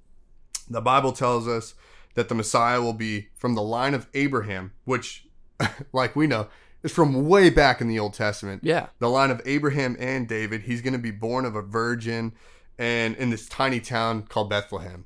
the 0.69 0.81
Bible 0.81 1.12
tells 1.12 1.47
us 1.47 1.75
that 2.18 2.28
the 2.28 2.34
Messiah 2.34 2.82
will 2.82 2.94
be 2.94 3.28
from 3.37 3.54
the 3.54 3.62
line 3.62 3.94
of 3.94 4.08
Abraham, 4.12 4.72
which, 4.84 5.28
like 5.92 6.16
we 6.16 6.26
know, 6.26 6.48
is 6.82 6.90
from 6.90 7.28
way 7.28 7.48
back 7.48 7.80
in 7.80 7.87
the 7.87 8.00
Old 8.00 8.12
Testament. 8.12 8.64
Yeah. 8.64 8.88
The 8.98 9.08
line 9.08 9.30
of 9.30 9.40
Abraham 9.44 9.96
and 10.00 10.26
David. 10.26 10.62
He's 10.62 10.82
going 10.82 10.94
to 10.94 10.98
be 10.98 11.12
born 11.12 11.44
of 11.44 11.54
a 11.54 11.62
virgin 11.62 12.32
and 12.76 13.14
in 13.18 13.30
this 13.30 13.48
tiny 13.48 13.78
town 13.78 14.22
called 14.22 14.50
Bethlehem. 14.50 15.04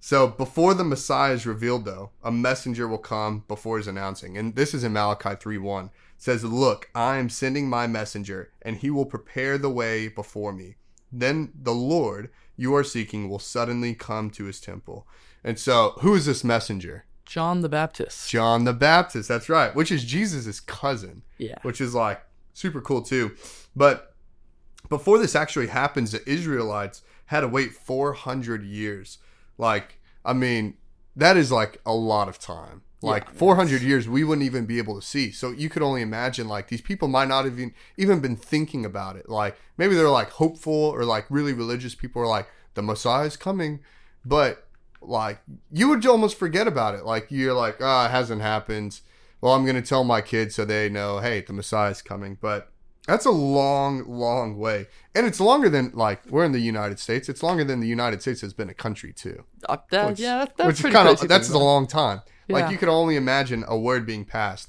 So 0.00 0.26
before 0.26 0.74
the 0.74 0.82
Messiah 0.82 1.32
is 1.32 1.46
revealed, 1.46 1.84
though, 1.84 2.10
a 2.24 2.32
messenger 2.32 2.88
will 2.88 2.98
come 2.98 3.44
before 3.46 3.78
his 3.78 3.86
announcing. 3.86 4.36
And 4.36 4.56
this 4.56 4.74
is 4.74 4.82
in 4.82 4.92
Malachi 4.92 5.36
3 5.36 5.58
1. 5.58 5.84
It 5.84 5.90
says, 6.18 6.42
Look, 6.42 6.90
I 6.92 7.18
am 7.18 7.28
sending 7.28 7.68
my 7.68 7.86
messenger, 7.86 8.50
and 8.62 8.78
he 8.78 8.90
will 8.90 9.06
prepare 9.06 9.58
the 9.58 9.70
way 9.70 10.08
before 10.08 10.52
me. 10.52 10.74
Then 11.12 11.52
the 11.54 11.70
Lord 11.70 12.30
you 12.56 12.74
are 12.74 12.82
seeking 12.82 13.28
will 13.28 13.38
suddenly 13.38 13.94
come 13.94 14.28
to 14.30 14.46
his 14.46 14.60
temple. 14.60 15.06
And 15.44 15.58
so, 15.58 15.94
who 16.00 16.14
is 16.14 16.26
this 16.26 16.44
messenger? 16.44 17.04
John 17.26 17.62
the 17.62 17.68
Baptist. 17.68 18.28
John 18.28 18.64
the 18.64 18.72
Baptist. 18.72 19.28
That's 19.28 19.48
right, 19.48 19.74
which 19.74 19.90
is 19.90 20.04
Jesus' 20.04 20.60
cousin 20.60 21.22
Yeah. 21.38 21.56
which 21.62 21.80
is 21.80 21.94
like 21.94 22.22
super 22.52 22.80
cool 22.80 23.02
too. 23.02 23.32
But 23.74 24.14
before 24.88 25.18
this 25.18 25.34
actually 25.34 25.68
happens, 25.68 26.12
the 26.12 26.28
Israelites 26.28 27.02
had 27.26 27.40
to 27.40 27.48
wait 27.48 27.72
400 27.72 28.62
years. 28.64 29.18
Like, 29.56 29.98
I 30.24 30.32
mean, 30.34 30.74
that 31.16 31.36
is 31.36 31.50
like 31.50 31.80
a 31.86 31.94
lot 31.94 32.28
of 32.28 32.38
time. 32.38 32.82
Like 33.00 33.24
Yeah, 33.24 33.38
400 33.38 33.82
years, 33.82 34.08
we 34.08 34.22
wouldn't 34.22 34.44
even 34.44 34.64
be 34.66 34.78
able 34.78 35.00
to 35.00 35.06
see. 35.06 35.32
So 35.32 35.50
you 35.50 35.68
could 35.68 35.82
only 35.82 36.02
imagine 36.02 36.46
like 36.48 36.68
these 36.68 36.80
people 36.82 37.08
might 37.08 37.28
not 37.28 37.44
have 37.46 37.54
even 37.58 37.74
even 37.96 38.20
been 38.20 38.36
thinking 38.36 38.84
about 38.84 39.16
it. 39.16 39.28
Like 39.28 39.56
maybe 39.76 39.94
they're 39.94 40.08
like 40.08 40.30
hopeful 40.30 40.72
or 40.72 41.04
like 41.04 41.26
really 41.30 41.52
religious 41.52 41.94
people 41.94 42.22
are 42.22 42.26
like 42.28 42.48
the 42.74 42.82
Messiah 42.82 43.24
is 43.26 43.36
coming, 43.36 43.80
but 44.24 44.68
like 45.02 45.40
you 45.70 45.88
would 45.88 46.04
almost 46.06 46.38
forget 46.38 46.66
about 46.66 46.94
it. 46.94 47.04
Like 47.04 47.26
you're 47.30 47.54
like, 47.54 47.76
ah, 47.80 48.06
it 48.06 48.10
hasn't 48.10 48.42
happened. 48.42 49.00
Well, 49.40 49.54
I'm 49.54 49.66
gonna 49.66 49.82
tell 49.82 50.04
my 50.04 50.20
kids 50.20 50.54
so 50.54 50.64
they 50.64 50.88
know, 50.88 51.18
hey, 51.18 51.40
the 51.40 51.52
Messiah's 51.52 52.02
coming. 52.02 52.38
But 52.40 52.70
that's 53.06 53.24
a 53.24 53.30
long, 53.30 54.04
long 54.08 54.58
way, 54.58 54.86
and 55.14 55.26
it's 55.26 55.40
longer 55.40 55.68
than 55.68 55.90
like 55.94 56.24
we're 56.26 56.44
in 56.44 56.52
the 56.52 56.60
United 56.60 56.98
States. 57.00 57.28
It's 57.28 57.42
longer 57.42 57.64
than 57.64 57.80
the 57.80 57.88
United 57.88 58.22
States 58.22 58.40
has 58.42 58.52
been 58.54 58.70
a 58.70 58.74
country 58.74 59.12
too. 59.12 59.44
Uh, 59.68 59.78
that, 59.90 60.10
Which- 60.10 60.20
yeah, 60.20 60.38
that, 60.38 60.56
that's 60.56 60.66
which 60.66 60.76
is 60.76 60.80
pretty 60.82 60.94
kind 60.94 61.08
crazy 61.08 61.24
of 61.24 61.28
that's 61.28 61.50
a 61.50 61.58
long 61.58 61.86
time. 61.86 62.22
Yeah. 62.48 62.56
Like 62.56 62.70
you 62.70 62.78
could 62.78 62.88
only 62.88 63.16
imagine 63.16 63.64
a 63.66 63.76
word 63.76 64.06
being 64.06 64.24
passed. 64.24 64.68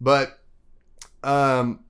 But 0.00 0.38
um, 1.24 1.80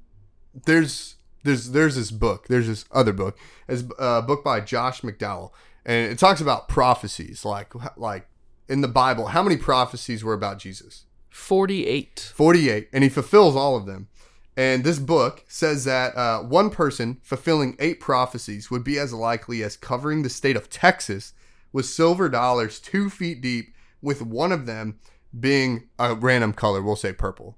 there's 0.66 1.16
there's 1.44 1.70
there's 1.72 1.96
this 1.96 2.10
book. 2.10 2.46
There's 2.48 2.66
this 2.68 2.84
other 2.92 3.12
book. 3.12 3.38
It's 3.68 3.84
a 3.98 4.22
book 4.22 4.44
by 4.44 4.60
Josh 4.60 5.00
McDowell, 5.02 5.50
and 5.84 6.12
it 6.12 6.18
talks 6.18 6.40
about 6.40 6.68
prophecies. 6.68 7.44
Like 7.44 7.72
like 7.96 8.26
in 8.68 8.80
the 8.80 8.88
Bible, 8.88 9.28
how 9.28 9.42
many 9.42 9.56
prophecies 9.56 10.24
were 10.24 10.34
about 10.34 10.58
Jesus? 10.58 11.04
48. 11.30 12.32
48, 12.34 12.88
and 12.92 13.02
he 13.02 13.10
fulfills 13.10 13.56
all 13.56 13.76
of 13.76 13.86
them. 13.86 14.08
And 14.56 14.84
this 14.84 14.98
book 14.98 15.44
says 15.48 15.84
that 15.84 16.14
uh, 16.14 16.40
one 16.40 16.68
person 16.68 17.18
fulfilling 17.22 17.74
eight 17.78 18.00
prophecies 18.00 18.70
would 18.70 18.84
be 18.84 18.98
as 18.98 19.14
likely 19.14 19.62
as 19.62 19.78
covering 19.78 20.22
the 20.22 20.28
state 20.28 20.56
of 20.56 20.68
Texas 20.68 21.32
with 21.72 21.86
silver 21.86 22.28
dollars 22.28 22.78
two 22.78 23.08
feet 23.08 23.40
deep, 23.40 23.74
with 24.02 24.20
one 24.20 24.52
of 24.52 24.66
them 24.66 24.98
being 25.38 25.88
a 25.98 26.14
random 26.14 26.52
color, 26.52 26.82
we'll 26.82 26.96
say 26.96 27.12
purple, 27.12 27.56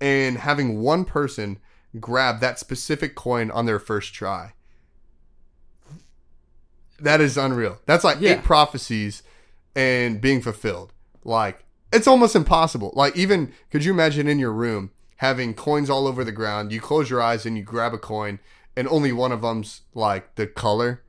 and 0.00 0.38
having 0.38 0.80
one 0.80 1.04
person 1.04 1.58
grab 1.98 2.40
that 2.40 2.58
specific 2.58 3.16
coin 3.16 3.50
on 3.50 3.66
their 3.66 3.80
first 3.80 4.14
try. 4.14 4.52
That 6.98 7.20
is 7.20 7.36
unreal. 7.36 7.78
That's 7.86 8.04
like 8.04 8.18
Yeah. 8.20 8.32
eight 8.32 8.44
prophecies 8.44 9.22
and 9.74 10.20
being 10.20 10.40
fulfilled. 10.40 10.92
Like 11.24 11.64
it's 11.92 12.06
almost 12.06 12.34
impossible. 12.36 12.92
Like 12.94 13.16
even 13.16 13.52
could 13.70 13.84
you 13.84 13.92
imagine 13.92 14.28
in 14.28 14.38
your 14.38 14.52
room 14.52 14.90
having 15.16 15.54
coins 15.54 15.88
all 15.90 16.06
over 16.06 16.24
the 16.24 16.32
ground? 16.32 16.72
You 16.72 16.80
close 16.80 17.10
your 17.10 17.20
eyes 17.22 17.46
and 17.46 17.56
you 17.56 17.62
grab 17.62 17.92
a 17.94 17.98
coin, 17.98 18.38
and 18.76 18.86
only 18.88 19.12
one 19.12 19.32
of 19.32 19.40
them's 19.42 19.82
like 19.94 20.34
the 20.36 20.46
color. 20.46 21.02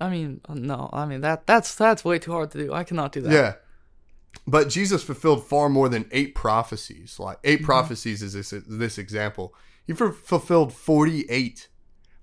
I 0.00 0.08
mean, 0.08 0.40
uh, 0.48 0.54
no, 0.54 0.88
I 0.92 1.04
mean 1.06 1.20
that 1.20 1.46
that's 1.46 1.74
that's 1.74 2.04
way 2.04 2.18
too 2.18 2.32
hard 2.32 2.50
to 2.52 2.58
do. 2.58 2.72
I 2.72 2.84
cannot 2.84 3.12
do 3.12 3.20
that. 3.22 3.32
Yeah. 3.32 3.52
But 4.46 4.68
Jesus 4.68 5.02
fulfilled 5.02 5.44
far 5.46 5.68
more 5.68 5.88
than 5.88 6.08
eight 6.12 6.34
prophecies. 6.36 7.18
Like 7.18 7.38
8 7.44 7.62
prophecies 7.64 8.22
is 8.22 8.32
this 8.32 8.54
this 8.66 8.96
example. 8.96 9.54
He 9.86 9.92
fu- 9.92 10.12
fulfilled 10.12 10.72
48. 10.72 11.68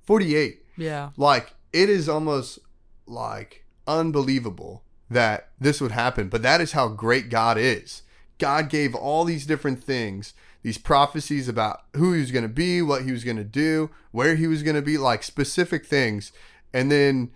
48. 0.04 0.64
Yeah. 0.78 1.10
Like 1.18 1.54
it 1.74 1.90
is 1.90 2.08
almost 2.08 2.60
like 3.08 3.66
unbelievable 3.88 4.84
that 5.10 5.50
this 5.60 5.80
would 5.80 5.92
happen, 5.92 6.30
but 6.30 6.42
that 6.42 6.62
is 6.62 6.74
how 6.74 6.90
great 6.90 7.30
God 7.30 7.58
is. 7.58 8.04
God 8.38 8.70
gave 8.70 8.94
all 8.94 9.24
these 9.24 9.46
different 9.46 9.84
things, 9.84 10.34
these 10.62 10.78
prophecies 10.78 11.48
about 11.48 11.84
who 11.96 12.14
he 12.14 12.20
was 12.20 12.32
going 12.32 12.44
to 12.44 12.50
be, 12.50 12.82
what 12.82 13.04
he 13.04 13.12
was 13.12 13.24
going 13.24 13.38
to 13.38 13.44
do, 13.44 13.90
where 14.12 14.36
he 14.36 14.48
was 14.48 14.64
going 14.64 14.76
to 14.76 14.82
be, 14.82 14.98
like 14.98 15.24
specific 15.24 15.86
things, 15.86 16.32
and 16.74 16.92
then 16.92 17.32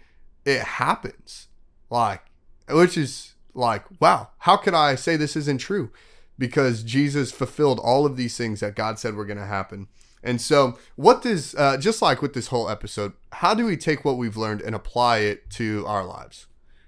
it 0.46 0.62
happens. 0.62 1.48
Like 1.90 2.22
which 2.70 2.98
is 2.98 3.34
like, 3.54 3.84
wow, 4.00 4.30
how 4.40 4.58
could 4.58 4.74
I 4.74 4.96
say 4.96 5.16
this 5.16 5.36
isn't 5.36 5.60
true? 5.60 5.92
Because 6.38 6.84
Jesus 6.84 7.32
fulfilled 7.32 7.80
all 7.80 8.06
of 8.06 8.18
these 8.18 8.38
things 8.38 8.62
that 8.62 8.76
God 8.76 8.98
said 8.98 9.14
were 9.14 9.26
going 9.26 9.38
to 9.38 9.46
happen. 9.46 9.88
And 10.24 10.40
so, 10.40 10.78
what 10.96 11.22
does, 11.22 11.56
uh, 11.56 11.78
just 11.78 12.02
like 12.02 12.22
with 12.22 12.34
this 12.34 12.48
whole 12.48 12.70
episode, 12.70 13.14
how 13.34 13.54
do 13.54 13.66
we 13.66 13.76
take 13.76 14.06
what 14.06 14.18
we've 14.18 14.38
learned 14.38 14.62
and 14.62 14.76
apply 14.76 15.20
it 15.20 15.50
to 15.52 15.86
our 15.88 16.06
lives? 16.06 16.48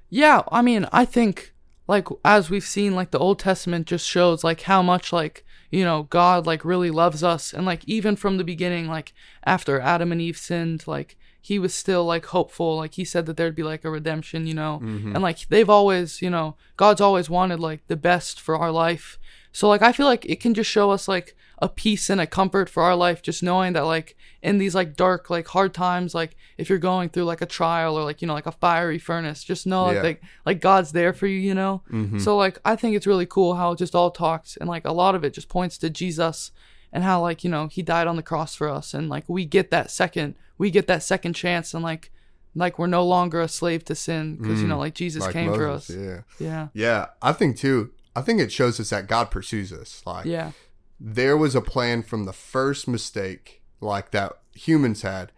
Yeah, 0.10 0.44
I 0.52 0.62
mean, 0.62 0.88
I 0.92 1.06
think 1.06 1.54
like 1.88 2.08
as 2.24 2.50
we've 2.50 2.64
seen 2.64 2.96
like 2.96 3.12
the 3.12 3.20
Old 3.20 3.40
Testament 3.40 3.88
just 3.88 4.08
shows 4.08 4.44
like 4.44 4.62
how 4.62 4.82
much 4.82 5.12
like, 5.12 5.46
you 5.70 5.84
know, 5.84 6.04
God 6.04 6.46
like 6.46 6.64
really 6.64 6.92
loves 6.92 7.24
us 7.24 7.54
and 7.54 7.66
like 7.66 7.84
even 7.86 8.16
from 8.16 8.38
the 8.38 8.44
beginning 8.44 8.88
like 8.88 9.14
after 9.44 9.80
Adam 9.80 10.12
and 10.12 10.22
Eve 10.22 10.38
sinned, 10.38 10.88
like 10.88 11.18
he 11.42 11.60
was 11.60 11.74
still 11.74 12.06
like 12.06 12.28
hopeful, 12.28 12.78
like 12.78 12.94
he 12.94 13.04
said 13.04 13.26
that 13.26 13.36
there'd 13.36 13.56
be 13.56 13.64
like 13.64 13.84
a 13.84 13.90
redemption, 13.90 14.48
you 14.48 14.54
know. 14.54 14.80
And 15.14 15.22
like 15.22 15.48
they've 15.50 15.70
always, 15.70 16.22
you 16.22 16.30
know, 16.30 16.56
God's 16.78 17.02
always 17.02 17.30
wanted 17.30 17.60
like 17.60 17.86
the 17.88 17.98
best 17.98 18.40
for 18.40 18.56
our 18.56 18.72
life. 18.72 19.20
So 19.52 19.68
like 19.68 19.82
I 19.82 19.92
feel 19.92 20.06
like 20.06 20.26
it 20.26 20.40
can 20.40 20.54
just 20.54 20.70
show 20.70 20.92
us 20.92 21.08
like 21.08 21.36
a 21.64 21.70
peace 21.70 22.10
and 22.10 22.20
a 22.20 22.28
comfort 22.28 22.70
for 22.70 22.84
our 22.84 22.96
life 22.96 23.22
just 23.22 23.42
knowing 23.42 23.72
that 23.72 23.86
like 23.86 24.18
in 24.42 24.58
these 24.58 24.76
like 24.76 24.98
dark 24.98 25.30
like 25.30 25.48
hard 25.48 25.74
times 25.74 26.14
like 26.14 26.36
if 26.58 26.68
you're 26.70 26.78
going 26.78 27.08
through 27.08 27.24
like 27.24 27.42
a 27.42 27.46
trial 27.46 27.98
or 27.98 28.04
like 28.04 28.22
you 28.22 28.28
know 28.28 28.34
like 28.34 28.46
a 28.46 28.52
fiery 28.52 29.00
furnace 29.00 29.46
just 29.46 29.66
know 29.66 29.88
Yeah. 29.88 29.94
that 29.94 30.04
like 30.04 30.22
like 30.46 30.60
god's 30.60 30.92
there 30.92 31.14
for 31.14 31.26
you 31.26 31.40
you 31.40 31.54
know 31.54 31.82
mm-hmm. 31.90 32.20
so 32.20 32.36
like 32.36 32.60
i 32.66 32.76
think 32.76 32.98
it's 32.98 33.08
really 33.08 33.26
cool 33.26 33.56
how 33.56 33.72
it 33.72 33.78
just 33.78 33.96
all 33.96 34.12
talks 34.12 34.58
and 34.58 34.68
like 34.68 34.84
a 34.86 34.92
lot 34.92 35.16
of 35.16 35.24
it 35.24 35.34
just 35.34 35.48
points 35.48 35.78
to 35.78 35.90
jesus 35.90 36.52
and 36.92 37.06
how 37.06 37.22
like 37.22 37.46
you 37.46 37.50
know 37.50 37.68
he 37.68 37.82
died 37.82 38.08
on 38.08 38.18
the 38.18 38.24
cross 38.24 38.56
for 38.56 38.68
us 38.68 38.94
and 38.94 39.08
like 39.08 39.24
we 39.30 39.46
get 39.46 39.72
that 39.72 39.90
second 39.90 40.36
we 40.58 40.70
get 40.70 40.88
that 40.88 41.02
second 41.02 41.32
chance 41.32 41.74
and 41.74 41.82
like 41.82 42.12
like 42.56 42.78
we're 42.78 42.88
no 42.88 43.06
longer 43.06 43.40
a 43.40 43.48
slave 43.48 43.86
to 43.86 43.96
sin 43.96 44.36
because 44.36 44.62
you 44.62 44.68
know 44.68 44.76
mm. 44.76 44.80
like 44.80 44.96
jesus 44.96 45.24
Like 45.24 45.32
came 45.32 45.54
for 45.54 45.70
us 45.70 45.90
Yeah. 45.90 46.22
yeah 46.40 46.68
Yeah. 46.74 47.06
I 47.22 47.32
think 47.32 47.58
too. 47.58 47.92
I 48.16 48.22
think 48.22 48.40
it 48.40 48.52
shows 48.52 48.80
us 48.80 48.92
that 48.92 49.08
God 49.08 49.32
pursues 49.32 49.74
us. 49.74 50.04
Like 50.06 50.26
yeah 50.26 50.52
there 51.00 51.38
was 51.38 51.56
a 51.56 51.62
plan 51.62 52.04
from 52.04 52.26
the 52.26 52.34
first 52.34 52.88
mistake, 52.88 53.62
like 53.82 54.12
that 54.12 54.34
humans 54.54 55.02
had, 55.02 55.32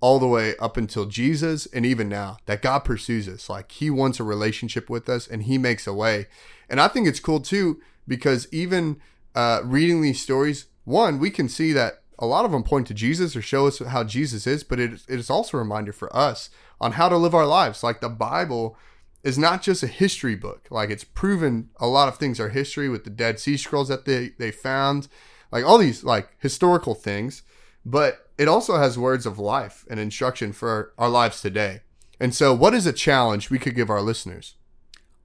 all 0.00 0.18
the 0.18 0.26
way 0.26 0.56
up 0.56 0.76
until 0.76 1.04
Jesus, 1.06 1.66
and 1.66 1.84
even 1.84 2.08
now 2.08 2.38
that 2.46 2.62
God 2.62 2.80
pursues 2.80 3.28
us. 3.28 3.48
Like 3.50 3.72
He 3.72 3.90
wants 3.90 4.18
a 4.18 4.24
relationship 4.24 4.88
with 4.88 5.08
us, 5.08 5.26
and 5.26 5.42
He 5.42 5.58
makes 5.58 5.86
a 5.86 5.92
way. 5.92 6.26
And 6.68 6.80
I 6.80 6.88
think 6.88 7.06
it's 7.06 7.20
cool 7.20 7.40
too 7.40 7.80
because 8.08 8.48
even 8.50 9.00
uh, 9.34 9.60
reading 9.64 10.00
these 10.00 10.20
stories, 10.20 10.66
one 10.84 11.18
we 11.18 11.30
can 11.30 11.48
see 11.48 11.72
that 11.72 12.02
a 12.18 12.26
lot 12.26 12.44
of 12.44 12.52
them 12.52 12.62
point 12.62 12.86
to 12.86 12.94
Jesus 12.94 13.34
or 13.34 13.42
show 13.42 13.66
us 13.66 13.78
how 13.78 14.04
Jesus 14.04 14.46
is, 14.46 14.62
but 14.62 14.78
it, 14.78 14.92
it 15.08 15.18
is 15.18 15.30
also 15.30 15.56
a 15.56 15.60
reminder 15.60 15.92
for 15.92 16.14
us 16.14 16.50
on 16.80 16.92
how 16.92 17.08
to 17.08 17.16
live 17.16 17.34
our 17.34 17.46
lives. 17.46 17.82
Like 17.82 18.00
the 18.00 18.08
Bible 18.08 18.76
is 19.22 19.38
not 19.38 19.62
just 19.62 19.82
a 19.82 19.86
history 19.86 20.34
book. 20.34 20.66
Like 20.70 20.90
it's 20.90 21.04
proven 21.04 21.70
a 21.78 21.86
lot 21.86 22.08
of 22.08 22.16
things 22.16 22.40
are 22.40 22.48
history 22.48 22.88
with 22.88 23.04
the 23.04 23.10
Dead 23.10 23.38
Sea 23.38 23.56
Scrolls 23.56 23.88
that 23.88 24.04
they, 24.04 24.30
they 24.38 24.50
found, 24.50 25.08
like 25.52 25.64
all 25.64 25.78
these 25.78 26.04
like 26.04 26.30
historical 26.38 26.94
things, 26.94 27.42
but 27.84 28.30
it 28.38 28.48
also 28.48 28.76
has 28.76 28.98
words 28.98 29.26
of 29.26 29.38
life 29.38 29.84
and 29.90 30.00
instruction 30.00 30.52
for 30.52 30.92
our 30.96 31.08
lives 31.08 31.40
today. 31.40 31.80
And 32.18 32.34
so 32.34 32.54
what 32.54 32.74
is 32.74 32.86
a 32.86 32.92
challenge 32.92 33.50
we 33.50 33.58
could 33.58 33.74
give 33.74 33.90
our 33.90 34.02
listeners? 34.02 34.56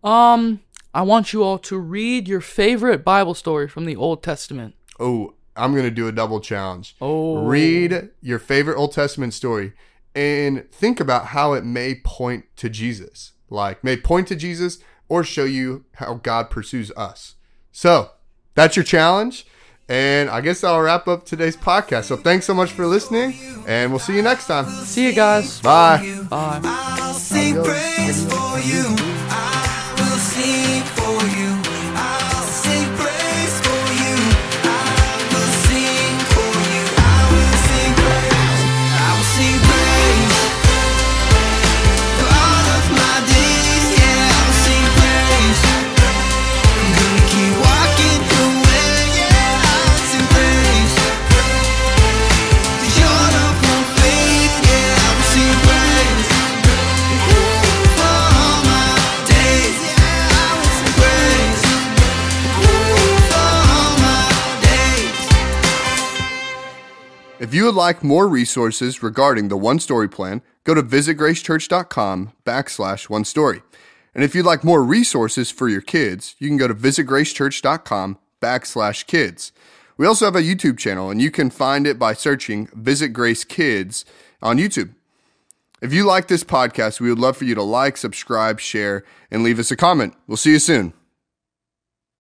Um, 0.04 0.62
I 0.94 1.02
want 1.02 1.34
you 1.34 1.44
all 1.44 1.58
to 1.60 1.78
read 1.78 2.28
your 2.28 2.42
favorite 2.42 3.04
Bible 3.04 3.34
story 3.34 3.68
from 3.68 3.86
the 3.86 3.96
Old 3.96 4.24
Testament. 4.24 4.76
Oh, 5.00 5.34
I'm 5.56 5.72
going 5.72 5.86
to 5.86 5.92
do 5.92 6.08
a 6.08 6.12
double 6.12 6.40
challenge. 6.40 6.96
Oh. 7.02 7.44
Read 7.46 8.10
your 8.22 8.40
favorite 8.40 8.78
Old 8.78 8.94
Testament 8.94 9.34
story 9.34 9.74
and 10.14 10.70
think 10.72 11.00
about 11.00 11.28
how 11.28 11.54
it 11.54 11.66
may 11.66 11.96
point 11.96 12.46
to 12.58 12.70
Jesus. 12.70 13.34
Like, 13.50 13.84
may 13.84 13.98
point 13.98 14.28
to 14.30 14.36
Jesus 14.36 14.80
or 15.08 15.24
show 15.24 15.44
you 15.44 15.86
how 15.96 16.16
God 16.16 16.50
pursues 16.50 16.92
us. 16.98 17.36
So, 17.72 18.12
that's 18.56 18.76
your 18.76 18.84
challenge. 18.84 19.46
And 19.88 20.30
I 20.30 20.42
guess 20.42 20.64
I'll 20.64 20.82
wrap 20.82 21.08
up 21.08 21.26
today's 21.26 21.56
podcast. 21.56 22.06
So, 22.06 22.18
thanks 22.18 22.46
so 22.46 22.56
much 22.56 22.72
for 22.72 22.88
listening, 22.88 23.36
and 23.68 23.92
we'll 23.92 24.00
see 24.00 24.16
you 24.16 24.24
next 24.24 24.48
time. 24.48 24.66
See 24.66 25.06
you 25.06 25.14
guys. 25.14 25.62
Bye. 25.62 26.24
Bye. 26.30 26.60
You 67.66 67.72
would 67.72 67.76
like 67.76 68.04
more 68.04 68.28
resources 68.28 69.02
regarding 69.02 69.48
the 69.48 69.58
One 69.58 69.80
Story 69.80 70.08
Plan, 70.08 70.44
go 70.66 70.76
to 70.76 70.84
visitgracechurch.com 70.84 72.34
backslash 72.46 73.10
one 73.10 73.26
story. 73.26 73.64
And 74.14 74.24
if 74.24 74.36
you'd 74.36 74.46
like 74.46 74.64
more 74.64 74.84
resources 74.84 75.50
for 75.50 75.68
your 75.68 75.82
kids, 75.82 76.36
you 76.38 76.48
can 76.48 76.58
go 76.58 76.68
to 76.68 76.76
visitgracechurch.com 76.76 78.20
backslash 78.40 79.08
kids. 79.08 79.52
We 79.98 80.06
also 80.06 80.26
have 80.26 80.36
a 80.36 80.44
YouTube 80.44 80.78
channel, 80.78 81.10
and 81.10 81.20
you 81.20 81.32
can 81.32 81.50
find 81.50 81.88
it 81.88 81.98
by 81.98 82.14
searching 82.14 82.68
Visit 82.76 83.10
Grace 83.10 83.44
Kids 83.44 84.06
on 84.44 84.60
YouTube. 84.60 84.94
If 85.82 85.92
you 85.92 86.06
like 86.06 86.28
this 86.28 86.44
podcast, 86.44 87.00
we 87.00 87.10
would 87.10 87.18
love 87.18 87.36
for 87.36 87.46
you 87.46 87.56
to 87.56 87.64
like, 87.64 87.98
subscribe, 87.98 88.60
share, 88.60 89.04
and 89.32 89.42
leave 89.42 89.58
us 89.58 89.72
a 89.72 89.76
comment. 89.76 90.14
We'll 90.28 90.38
see 90.38 90.52
you 90.52 90.60
soon. 90.60 90.94